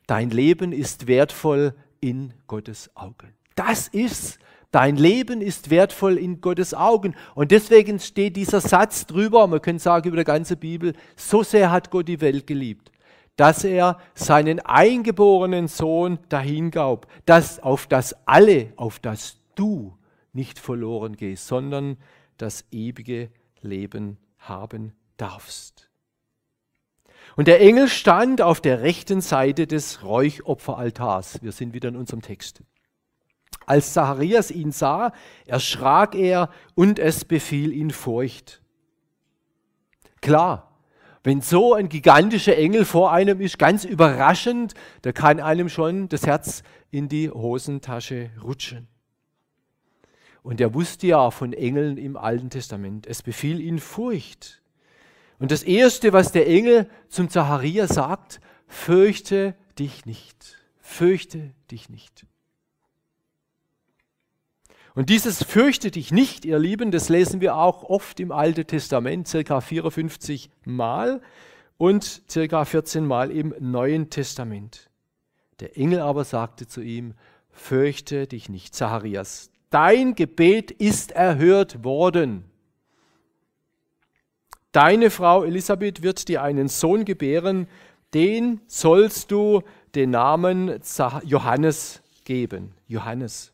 Dein 0.07 0.31
Leben 0.31 0.72
ist 0.72 1.07
wertvoll 1.07 1.74
in 2.00 2.33
Gottes 2.46 2.90
Augen. 2.96 3.35
Das 3.54 3.88
ist, 3.88 4.38
dein 4.70 4.96
Leben 4.96 5.40
ist 5.40 5.70
wertvoll 5.70 6.16
in 6.16 6.40
Gottes 6.40 6.72
Augen. 6.74 7.14
Und 7.35 7.50
deswegen 7.50 7.98
steht 7.98 8.37
dieser 8.37 8.61
Satz 8.61 9.07
drüber, 9.07 9.46
man 9.46 9.61
könnte 9.61 9.83
sagen 9.83 10.09
über 10.09 10.16
die 10.16 10.24
ganze 10.24 10.57
Bibel, 10.57 10.94
so 11.16 11.42
sehr 11.42 11.70
hat 11.70 11.90
Gott 11.90 12.09
die 12.09 12.20
Welt 12.20 12.46
geliebt, 12.46 12.90
dass 13.37 13.64
er 13.64 13.98
seinen 14.14 14.61
eingeborenen 14.61 15.68
Sohn 15.68 16.18
dahingab, 16.28 17.07
dass 17.26 17.61
auf 17.61 17.87
das 17.87 18.16
alle, 18.26 18.72
auf 18.76 18.98
das 19.00 19.38
du 19.54 19.96
nicht 20.33 20.59
verloren 20.59 21.16
gehst, 21.16 21.48
sondern 21.48 21.96
das 22.37 22.64
ewige 22.70 23.31
Leben 23.61 24.18
haben 24.38 24.92
darfst. 25.16 25.88
Und 27.38 27.46
der 27.46 27.61
Engel 27.61 27.87
stand 27.87 28.42
auf 28.42 28.61
der 28.61 28.83
rechten 28.83 29.20
Seite 29.20 29.68
des 29.68 30.03
Räuchopferaltars. 30.03 31.40
Wir 31.40 31.53
sind 31.53 31.72
wieder 31.72 31.88
in 31.88 31.94
unserem 31.94 32.20
Text. 32.20 32.64
Als 33.64 33.92
Zacharias 33.92 34.51
ihn 34.51 34.72
sah, 34.72 35.12
erschrak 35.46 36.16
er 36.16 36.51
und 36.74 36.98
es 36.98 37.24
befiel 37.24 37.72
ihn 37.72 37.92
Furcht. 37.92 38.61
Klar, 40.20 40.81
wenn 41.22 41.40
so 41.40 41.74
ein 41.74 41.88
gigantischer 41.88 42.57
Engel 42.57 42.85
vor 42.85 43.12
einem 43.12 43.40
ist, 43.40 43.57
ganz 43.57 43.85
überraschend, 43.85 44.74
da 45.03 45.12
kann 45.12 45.38
einem 45.38 45.68
schon 45.68 46.09
das 46.09 46.27
Herz 46.27 46.64
in 46.90 47.09
die 47.09 47.31
Hosentasche 47.31 48.31
rutschen. 48.42 48.88
Und 50.42 50.61
er 50.61 50.74
wusste 50.74 51.07
ja 51.07 51.31
von 51.31 51.53
Engeln 51.53 51.98
im 51.98 52.16
Alten 52.16 52.51
Testament. 52.51 53.07
Es 53.07 53.22
befiel 53.22 53.61
ihn 53.61 53.79
Furcht. 53.79 54.61
Und 55.38 55.51
das 55.51 55.62
Erste, 55.62 56.12
was 56.12 56.33
der 56.33 56.48
Engel 56.48 56.88
zum 57.09 57.29
Zacharias 57.29 57.90
sagt, 57.90 58.40
fürchte 58.66 59.55
dich 59.79 60.05
nicht. 60.05 60.59
Fürchte 60.81 61.55
dich 61.70 61.88
nicht. 61.88 62.27
Und 64.94 65.11
dieses 65.11 65.44
fürchte 65.44 65.92
dich 65.92 66.11
nicht, 66.11 66.44
ihr 66.44 66.59
Lieben, 66.59 66.90
das 66.90 67.09
lesen 67.09 67.40
wir 67.40 67.57
auch 67.57 67.85
oft 67.85 68.18
im 68.18 68.33
Alten 68.33 68.66
Testament, 68.66 69.29
circa 69.29 69.61
54 69.61 70.51
Mal 70.64 71.22
und 71.77 72.22
circa 72.29 72.64
14 72.64 73.07
Mal 73.07 73.31
im 73.31 73.55
Neuen 73.61 74.11
Testament. 74.11 74.90
Der 75.61 75.77
Engel 75.77 76.01
aber 76.01 76.24
sagte 76.24 76.66
zu 76.66 76.81
ihm, 76.81 77.14
fürchte 77.51 78.27
dich 78.27 78.48
nicht, 78.48 78.74
Zacharias, 78.74 79.51
dein 79.70 80.16
Gebet 80.16 80.72
ist 80.72 81.12
erhört 81.12 81.85
worden. 81.85 82.44
Deine 84.72 85.11
Frau 85.11 85.44
Elisabeth 85.44 86.02
wird 86.02 86.28
dir 86.28 86.42
einen 86.42 86.68
Sohn 86.68 87.04
gebären, 87.04 87.68
den 88.14 88.61
sollst 88.66 89.31
du 89.31 89.62
den 89.94 90.11
Namen 90.11 90.81
Johannes 91.24 92.02
geben. 92.24 92.74
Johannes. 92.87 93.52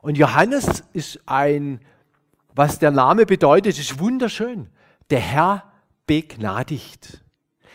Und 0.00 0.16
Johannes 0.18 0.84
ist 0.92 1.20
ein, 1.26 1.80
was 2.54 2.78
der 2.78 2.90
Name 2.90 3.26
bedeutet, 3.26 3.78
ist 3.78 3.98
wunderschön. 3.98 4.68
Der 5.10 5.20
Herr 5.20 5.72
begnadigt. 6.06 7.24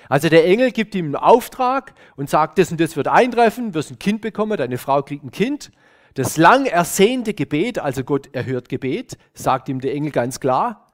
Also 0.07 0.29
der 0.29 0.45
Engel 0.45 0.71
gibt 0.71 0.95
ihm 0.95 1.05
einen 1.05 1.15
Auftrag 1.15 1.93
und 2.15 2.29
sagt, 2.29 2.57
das 2.57 2.71
und 2.71 2.79
das 2.79 2.95
wird 2.95 3.07
eintreffen, 3.07 3.73
wirst 3.73 3.91
ein 3.91 3.99
Kind 3.99 4.21
bekommen, 4.21 4.57
deine 4.57 4.77
Frau 4.77 5.03
kriegt 5.03 5.23
ein 5.23 5.31
Kind. 5.31 5.71
Das 6.15 6.37
lang 6.37 6.65
ersehnte 6.65 7.33
Gebet, 7.33 7.77
also 7.77 8.03
Gott 8.03 8.33
erhört 8.33 8.69
Gebet, 8.69 9.17
sagt 9.33 9.69
ihm 9.69 9.79
der 9.79 9.93
Engel 9.93 10.11
ganz 10.11 10.39
klar. 10.39 10.88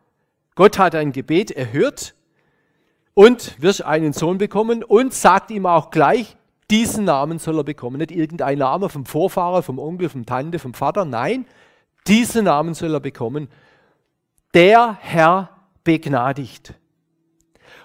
Gott 0.56 0.80
hat 0.80 0.96
ein 0.96 1.12
Gebet 1.12 1.52
erhört 1.52 2.16
und 3.14 3.62
wirst 3.62 3.84
einen 3.84 4.14
Sohn 4.14 4.38
bekommen 4.38 4.84
und 4.84 5.14
sagt 5.14 5.52
ihm 5.52 5.66
auch 5.66 5.90
gleich, 5.90 6.38
diesen 6.72 7.06
Namen 7.06 7.40
soll 7.40 7.58
er 7.58 7.64
bekommen. 7.64 7.98
Nicht 7.98 8.12
irgendein 8.12 8.58
Name 8.58 8.90
vom 8.90 9.06
Vorfahrer, 9.06 9.62
vom 9.62 9.80
Onkel, 9.80 10.10
vom 10.10 10.26
Tante, 10.26 10.58
vom 10.60 10.74
Vater. 10.74 11.06
Nein, 11.06 11.46
diesen 12.08 12.46
Namen 12.46 12.74
soll 12.74 12.94
er 12.94 13.00
bekommen. 13.00 13.50
Der 14.54 14.98
Herr 15.02 15.50
begnadigt. 15.84 16.74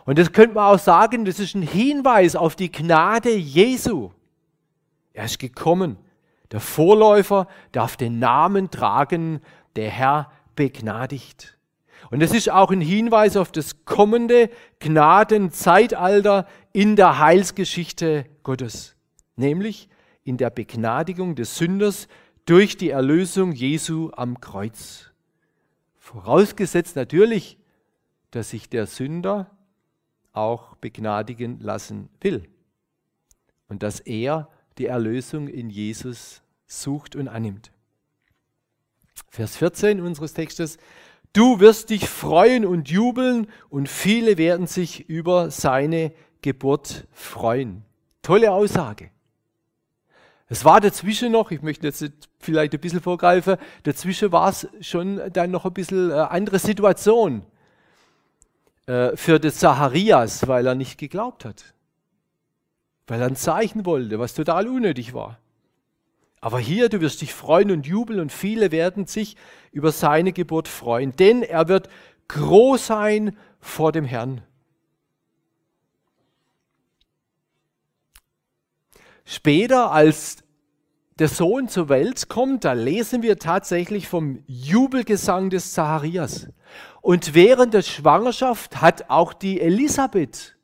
Und 0.04 0.18
das 0.18 0.32
könnte 0.32 0.54
man 0.54 0.74
auch 0.74 0.78
sagen, 0.78 1.24
das 1.24 1.38
ist 1.38 1.54
ein 1.54 1.62
Hinweis 1.62 2.36
auf 2.36 2.56
die 2.56 2.72
Gnade 2.72 3.34
Jesu. 3.34 4.10
Er 5.12 5.24
ist 5.24 5.38
gekommen. 5.38 5.98
Der 6.52 6.60
Vorläufer 6.60 7.46
darf 7.72 7.96
den 7.96 8.18
Namen 8.18 8.70
tragen, 8.70 9.40
der 9.76 9.90
Herr 9.90 10.30
begnadigt. 10.56 11.58
Und 12.10 12.22
es 12.22 12.32
ist 12.32 12.50
auch 12.50 12.70
ein 12.70 12.80
Hinweis 12.80 13.36
auf 13.36 13.52
das 13.52 13.84
kommende 13.84 14.50
Gnadenzeitalter 14.78 16.46
in 16.72 16.96
der 16.96 17.18
Heilsgeschichte 17.18 18.26
Gottes, 18.42 18.96
nämlich 19.36 19.88
in 20.24 20.36
der 20.36 20.50
Begnadigung 20.50 21.34
des 21.34 21.56
Sünders 21.56 22.08
durch 22.46 22.76
die 22.76 22.90
Erlösung 22.90 23.52
Jesu 23.52 24.10
am 24.16 24.40
Kreuz. 24.40 25.10
Vorausgesetzt 25.98 26.96
natürlich, 26.96 27.58
dass 28.30 28.50
sich 28.50 28.68
der 28.68 28.86
Sünder 28.86 29.50
auch 30.32 30.76
begnadigen 30.76 31.60
lassen 31.60 32.08
will 32.20 32.48
und 33.68 33.82
dass 33.82 34.00
er 34.00 34.48
die 34.78 34.86
Erlösung 34.86 35.48
in 35.48 35.70
Jesus 35.70 36.42
sucht 36.66 37.16
und 37.16 37.28
annimmt. 37.28 37.72
Vers 39.28 39.56
14 39.56 40.00
unseres 40.00 40.34
Textes. 40.34 40.78
Du 41.32 41.60
wirst 41.60 41.90
dich 41.90 42.08
freuen 42.08 42.66
und 42.66 42.90
jubeln 42.90 43.46
und 43.68 43.88
viele 43.88 44.36
werden 44.36 44.66
sich 44.66 45.08
über 45.08 45.50
seine 45.50 46.12
Geburt 46.42 47.06
freuen. 47.12 47.84
Tolle 48.22 48.52
Aussage. 48.52 49.10
Es 50.48 50.64
war 50.64 50.80
dazwischen 50.80 51.30
noch, 51.30 51.52
ich 51.52 51.62
möchte 51.62 51.86
jetzt 51.86 52.04
vielleicht 52.40 52.74
ein 52.74 52.80
bisschen 52.80 53.00
vorgreifen, 53.00 53.56
dazwischen 53.84 54.32
war 54.32 54.48
es 54.48 54.66
schon 54.80 55.20
dann 55.32 55.52
noch 55.52 55.64
ein 55.64 55.72
bisschen 55.72 56.10
äh, 56.10 56.14
andere 56.14 56.58
Situation 56.58 57.46
äh, 58.86 59.16
für 59.16 59.38
den 59.38 59.52
Zacharias, 59.52 60.48
weil 60.48 60.66
er 60.66 60.74
nicht 60.74 60.98
geglaubt 60.98 61.44
hat. 61.44 61.72
Weil 63.06 63.20
er 63.20 63.28
ein 63.28 63.36
Zeichen 63.36 63.86
wollte, 63.86 64.18
was 64.18 64.34
total 64.34 64.66
unnötig 64.66 65.14
war. 65.14 65.38
Aber 66.40 66.58
hier, 66.58 66.88
du 66.88 67.00
wirst 67.00 67.20
dich 67.20 67.34
freuen 67.34 67.70
und 67.70 67.86
jubeln 67.86 68.20
und 68.20 68.32
viele 68.32 68.72
werden 68.72 69.06
sich 69.06 69.36
über 69.72 69.92
seine 69.92 70.32
Geburt 70.32 70.68
freuen, 70.68 71.14
denn 71.16 71.42
er 71.42 71.68
wird 71.68 71.88
groß 72.28 72.86
sein 72.86 73.36
vor 73.60 73.92
dem 73.92 74.04
Herrn. 74.04 74.42
Später, 79.24 79.92
als 79.92 80.38
der 81.18 81.28
Sohn 81.28 81.68
zur 81.68 81.90
Welt 81.90 82.28
kommt, 82.30 82.64
da 82.64 82.72
lesen 82.72 83.22
wir 83.22 83.38
tatsächlich 83.38 84.08
vom 84.08 84.42
Jubelgesang 84.46 85.50
des 85.50 85.72
Zacharias. 85.72 86.48
Und 87.02 87.34
während 87.34 87.74
der 87.74 87.82
Schwangerschaft 87.82 88.80
hat 88.80 89.10
auch 89.10 89.34
die 89.34 89.60
Elisabeth 89.60 90.56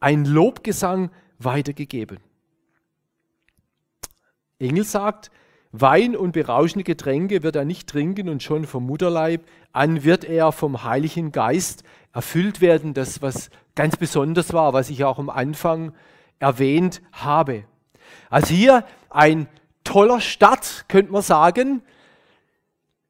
ein 0.00 0.24
Lobgesang 0.24 1.10
weitergegeben. 1.38 2.18
Engel 4.60 4.84
sagt, 4.84 5.30
Wein 5.72 6.16
und 6.16 6.32
berauschende 6.32 6.82
Getränke 6.82 7.44
wird 7.44 7.54
er 7.54 7.64
nicht 7.64 7.88
trinken 7.88 8.28
und 8.28 8.42
schon 8.42 8.66
vom 8.66 8.86
Mutterleib 8.86 9.44
an 9.72 10.02
wird 10.02 10.24
er 10.24 10.50
vom 10.50 10.82
Heiligen 10.82 11.30
Geist 11.30 11.84
erfüllt 12.12 12.60
werden. 12.60 12.92
Das, 12.92 13.22
was 13.22 13.50
ganz 13.76 13.96
besonders 13.96 14.52
war, 14.52 14.72
was 14.72 14.90
ich 14.90 15.04
auch 15.04 15.20
am 15.20 15.30
Anfang 15.30 15.92
erwähnt 16.40 17.02
habe. 17.12 17.64
Also 18.30 18.52
hier 18.52 18.84
ein 19.10 19.46
toller 19.84 20.20
Start, 20.20 20.86
könnte 20.88 21.12
man 21.12 21.22
sagen. 21.22 21.82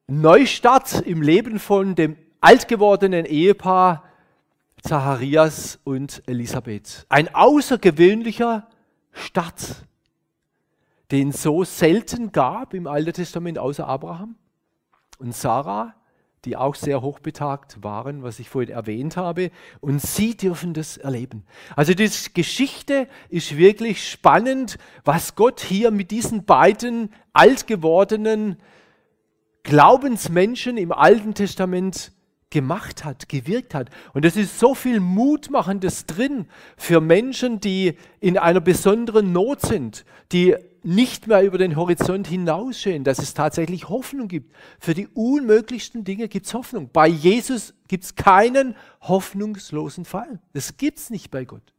Neustart 0.07 1.01
im 1.01 1.23
Leben 1.23 1.57
von 1.57 1.95
dem 1.95 2.15
alt 2.41 2.67
gewordenen 2.67 3.25
Ehepaar 3.25 4.03
Zacharias 4.83 5.79
und 5.83 6.21
Elisabeth. 6.27 7.05
Ein 7.09 7.33
außergewöhnlicher 7.33 8.67
Start, 9.11 9.85
den 11.11 11.31
so 11.31 11.63
selten 11.63 12.31
gab 12.31 12.73
im 12.73 12.87
Alten 12.87 13.13
Testament 13.13 13.59
außer 13.59 13.87
Abraham 13.87 14.35
und 15.19 15.35
Sarah 15.35 15.93
die 16.45 16.57
auch 16.57 16.73
sehr 16.75 17.01
hochbetagt 17.01 17.83
waren, 17.83 18.23
was 18.23 18.39
ich 18.39 18.49
vorhin 18.49 18.71
erwähnt 18.71 19.15
habe. 19.15 19.51
Und 19.79 20.01
sie 20.01 20.35
dürfen 20.35 20.73
das 20.73 20.97
erleben. 20.97 21.43
Also 21.75 21.93
die 21.93 22.09
Geschichte 22.33 23.07
ist 23.29 23.57
wirklich 23.57 24.09
spannend, 24.09 24.77
was 25.03 25.35
Gott 25.35 25.59
hier 25.59 25.91
mit 25.91 26.09
diesen 26.09 26.45
beiden 26.45 27.13
alt 27.33 27.67
gewordenen 27.67 28.57
Glaubensmenschen 29.63 30.77
im 30.77 30.91
Alten 30.91 31.35
Testament 31.35 32.11
gemacht 32.51 33.03
hat, 33.03 33.27
gewirkt 33.29 33.73
hat. 33.73 33.89
Und 34.13 34.25
es 34.25 34.35
ist 34.35 34.59
so 34.59 34.75
viel 34.75 34.99
Mutmachendes 34.99 36.05
drin 36.05 36.45
für 36.77 37.01
Menschen, 37.01 37.59
die 37.59 37.97
in 38.19 38.37
einer 38.37 38.61
besonderen 38.61 39.31
Not 39.31 39.61
sind, 39.61 40.05
die 40.31 40.55
nicht 40.83 41.27
mehr 41.27 41.43
über 41.43 41.57
den 41.57 41.75
Horizont 41.75 42.27
hinaussehen, 42.27 43.03
dass 43.03 43.19
es 43.19 43.33
tatsächlich 43.33 43.89
Hoffnung 43.89 44.27
gibt. 44.27 44.53
Für 44.79 44.93
die 44.93 45.07
unmöglichsten 45.07 46.03
Dinge 46.03 46.27
gibt 46.27 46.45
es 46.45 46.53
Hoffnung. 46.53 46.89
Bei 46.91 47.07
Jesus 47.07 47.73
gibt 47.87 48.03
es 48.03 48.15
keinen 48.15 48.75
hoffnungslosen 49.01 50.05
Fall. 50.05 50.39
Das 50.53 50.77
gibt 50.77 50.97
es 50.97 51.09
nicht 51.09 51.31
bei 51.31 51.45
Gott. 51.45 51.73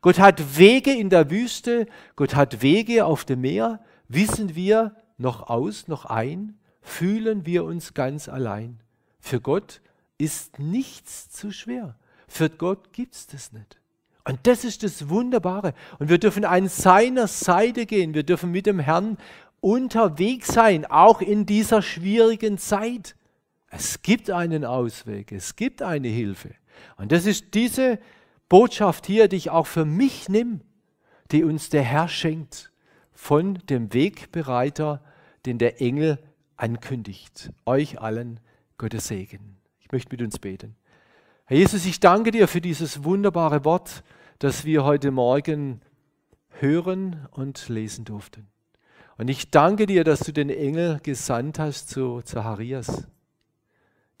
Gott 0.00 0.18
hat 0.18 0.58
Wege 0.58 0.92
in 0.92 1.10
der 1.10 1.30
Wüste, 1.30 1.86
Gott 2.16 2.34
hat 2.34 2.62
Wege 2.62 3.04
auf 3.04 3.24
dem 3.24 3.40
Meer. 3.42 3.80
Wissen 4.08 4.54
wir 4.54 4.96
noch 5.18 5.48
aus, 5.48 5.88
noch 5.88 6.04
ein? 6.04 6.58
Fühlen 6.80 7.46
wir 7.46 7.64
uns 7.64 7.94
ganz 7.94 8.28
allein? 8.28 8.80
Für 9.18 9.40
Gott 9.40 9.80
ist 10.18 10.58
nichts 10.58 11.30
zu 11.30 11.52
schwer. 11.52 11.96
Für 12.28 12.50
Gott 12.50 12.92
gibt 12.92 13.14
es 13.14 13.26
das 13.26 13.52
nicht. 13.52 13.78
Und 14.24 14.40
das 14.44 14.64
ist 14.64 14.82
das 14.82 15.08
Wunderbare. 15.08 15.72
Und 15.98 16.08
wir 16.08 16.18
dürfen 16.18 16.44
an 16.44 16.68
seiner 16.68 17.28
Seite 17.28 17.86
gehen. 17.86 18.14
Wir 18.14 18.24
dürfen 18.24 18.50
mit 18.50 18.66
dem 18.66 18.80
Herrn 18.80 19.18
unterwegs 19.60 20.48
sein, 20.48 20.84
auch 20.84 21.20
in 21.20 21.46
dieser 21.46 21.80
schwierigen 21.80 22.58
Zeit. 22.58 23.14
Es 23.68 24.02
gibt 24.02 24.30
einen 24.30 24.64
Ausweg, 24.64 25.32
es 25.32 25.56
gibt 25.56 25.82
eine 25.82 26.08
Hilfe. 26.08 26.54
Und 26.96 27.12
das 27.12 27.26
ist 27.26 27.54
diese 27.54 27.98
Botschaft 28.48 29.06
hier, 29.06 29.28
die 29.28 29.36
ich 29.36 29.50
auch 29.50 29.66
für 29.66 29.84
mich 29.84 30.28
nehme, 30.28 30.60
die 31.32 31.44
uns 31.44 31.70
der 31.70 31.82
Herr 31.82 32.08
schenkt 32.08 32.72
von 33.12 33.54
dem 33.68 33.92
Wegbereiter, 33.92 35.02
den 35.46 35.58
der 35.58 35.80
Engel 35.80 36.18
ankündigt. 36.56 37.50
Euch 37.64 38.00
allen 38.00 38.40
Gottes 38.78 39.08
Segen. 39.08 39.55
Ich 39.86 39.92
möchte 39.92 40.10
mit 40.10 40.20
uns 40.20 40.40
beten. 40.40 40.74
Herr 41.44 41.58
Jesus, 41.58 41.86
ich 41.86 42.00
danke 42.00 42.32
dir 42.32 42.48
für 42.48 42.60
dieses 42.60 43.04
wunderbare 43.04 43.64
Wort, 43.64 44.02
das 44.40 44.64
wir 44.64 44.82
heute 44.82 45.12
Morgen 45.12 45.80
hören 46.58 47.28
und 47.30 47.68
lesen 47.68 48.04
durften. 48.04 48.48
Und 49.16 49.28
ich 49.28 49.52
danke 49.52 49.86
dir, 49.86 50.02
dass 50.02 50.18
du 50.20 50.32
den 50.32 50.50
Engel 50.50 50.98
gesandt 51.04 51.60
hast 51.60 51.88
zu 51.88 52.20
Zacharias, 52.22 53.06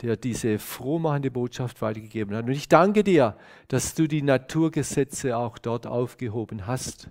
der 0.02 0.16
diese 0.16 0.60
frohmachende 0.60 1.32
Botschaft 1.32 1.82
weitergegeben 1.82 2.36
hat. 2.36 2.44
Und 2.44 2.52
ich 2.52 2.68
danke 2.68 3.02
dir, 3.02 3.36
dass 3.66 3.96
du 3.96 4.06
die 4.06 4.22
Naturgesetze 4.22 5.36
auch 5.36 5.58
dort 5.58 5.88
aufgehoben 5.88 6.68
hast. 6.68 7.10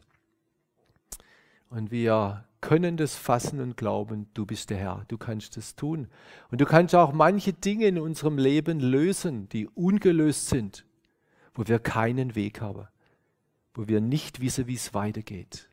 Und 1.69 1.91
wir 1.91 2.45
können 2.65 2.97
das 2.97 3.15
fassen 3.15 3.61
und 3.61 3.77
glauben, 3.77 4.25
du 4.33 4.47
bist 4.47 4.71
der 4.71 4.77
Herr, 4.77 5.05
du 5.07 5.19
kannst 5.19 5.55
es 5.55 5.75
tun. 5.75 6.07
Und 6.49 6.61
du 6.61 6.65
kannst 6.65 6.95
auch 6.95 7.13
manche 7.13 7.53
Dinge 7.53 7.85
in 7.85 7.99
unserem 7.99 8.39
Leben 8.39 8.79
lösen, 8.79 9.47
die 9.49 9.67
ungelöst 9.67 10.47
sind, 10.47 10.83
wo 11.53 11.67
wir 11.67 11.77
keinen 11.77 12.33
Weg 12.33 12.61
haben, 12.61 12.87
wo 13.75 13.87
wir 13.87 14.01
nicht 14.01 14.41
wissen, 14.41 14.65
wie 14.65 14.73
es 14.73 14.95
weitergeht. 14.95 15.69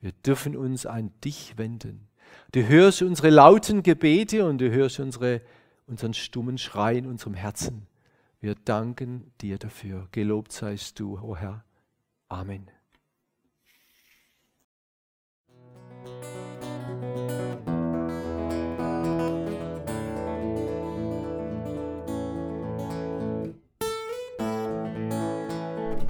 Wir 0.00 0.10
dürfen 0.10 0.56
uns 0.56 0.84
an 0.84 1.12
dich 1.24 1.56
wenden. 1.58 2.08
Du 2.50 2.66
hörst 2.66 3.02
unsere 3.02 3.30
lauten 3.30 3.84
Gebete 3.84 4.44
und 4.44 4.58
du 4.58 4.68
hörst 4.68 4.98
unsere, 4.98 5.40
unseren 5.86 6.14
stummen 6.14 6.58
Schrei 6.58 6.96
in 6.96 7.06
unserem 7.06 7.34
Herzen. 7.34 7.86
Wir 8.40 8.56
danken 8.56 9.30
dir 9.40 9.58
dafür. 9.58 10.08
Gelobt 10.10 10.50
seist 10.50 10.98
du, 10.98 11.18
o 11.18 11.20
oh 11.22 11.36
Herr. 11.36 11.64
Amen. 12.28 12.68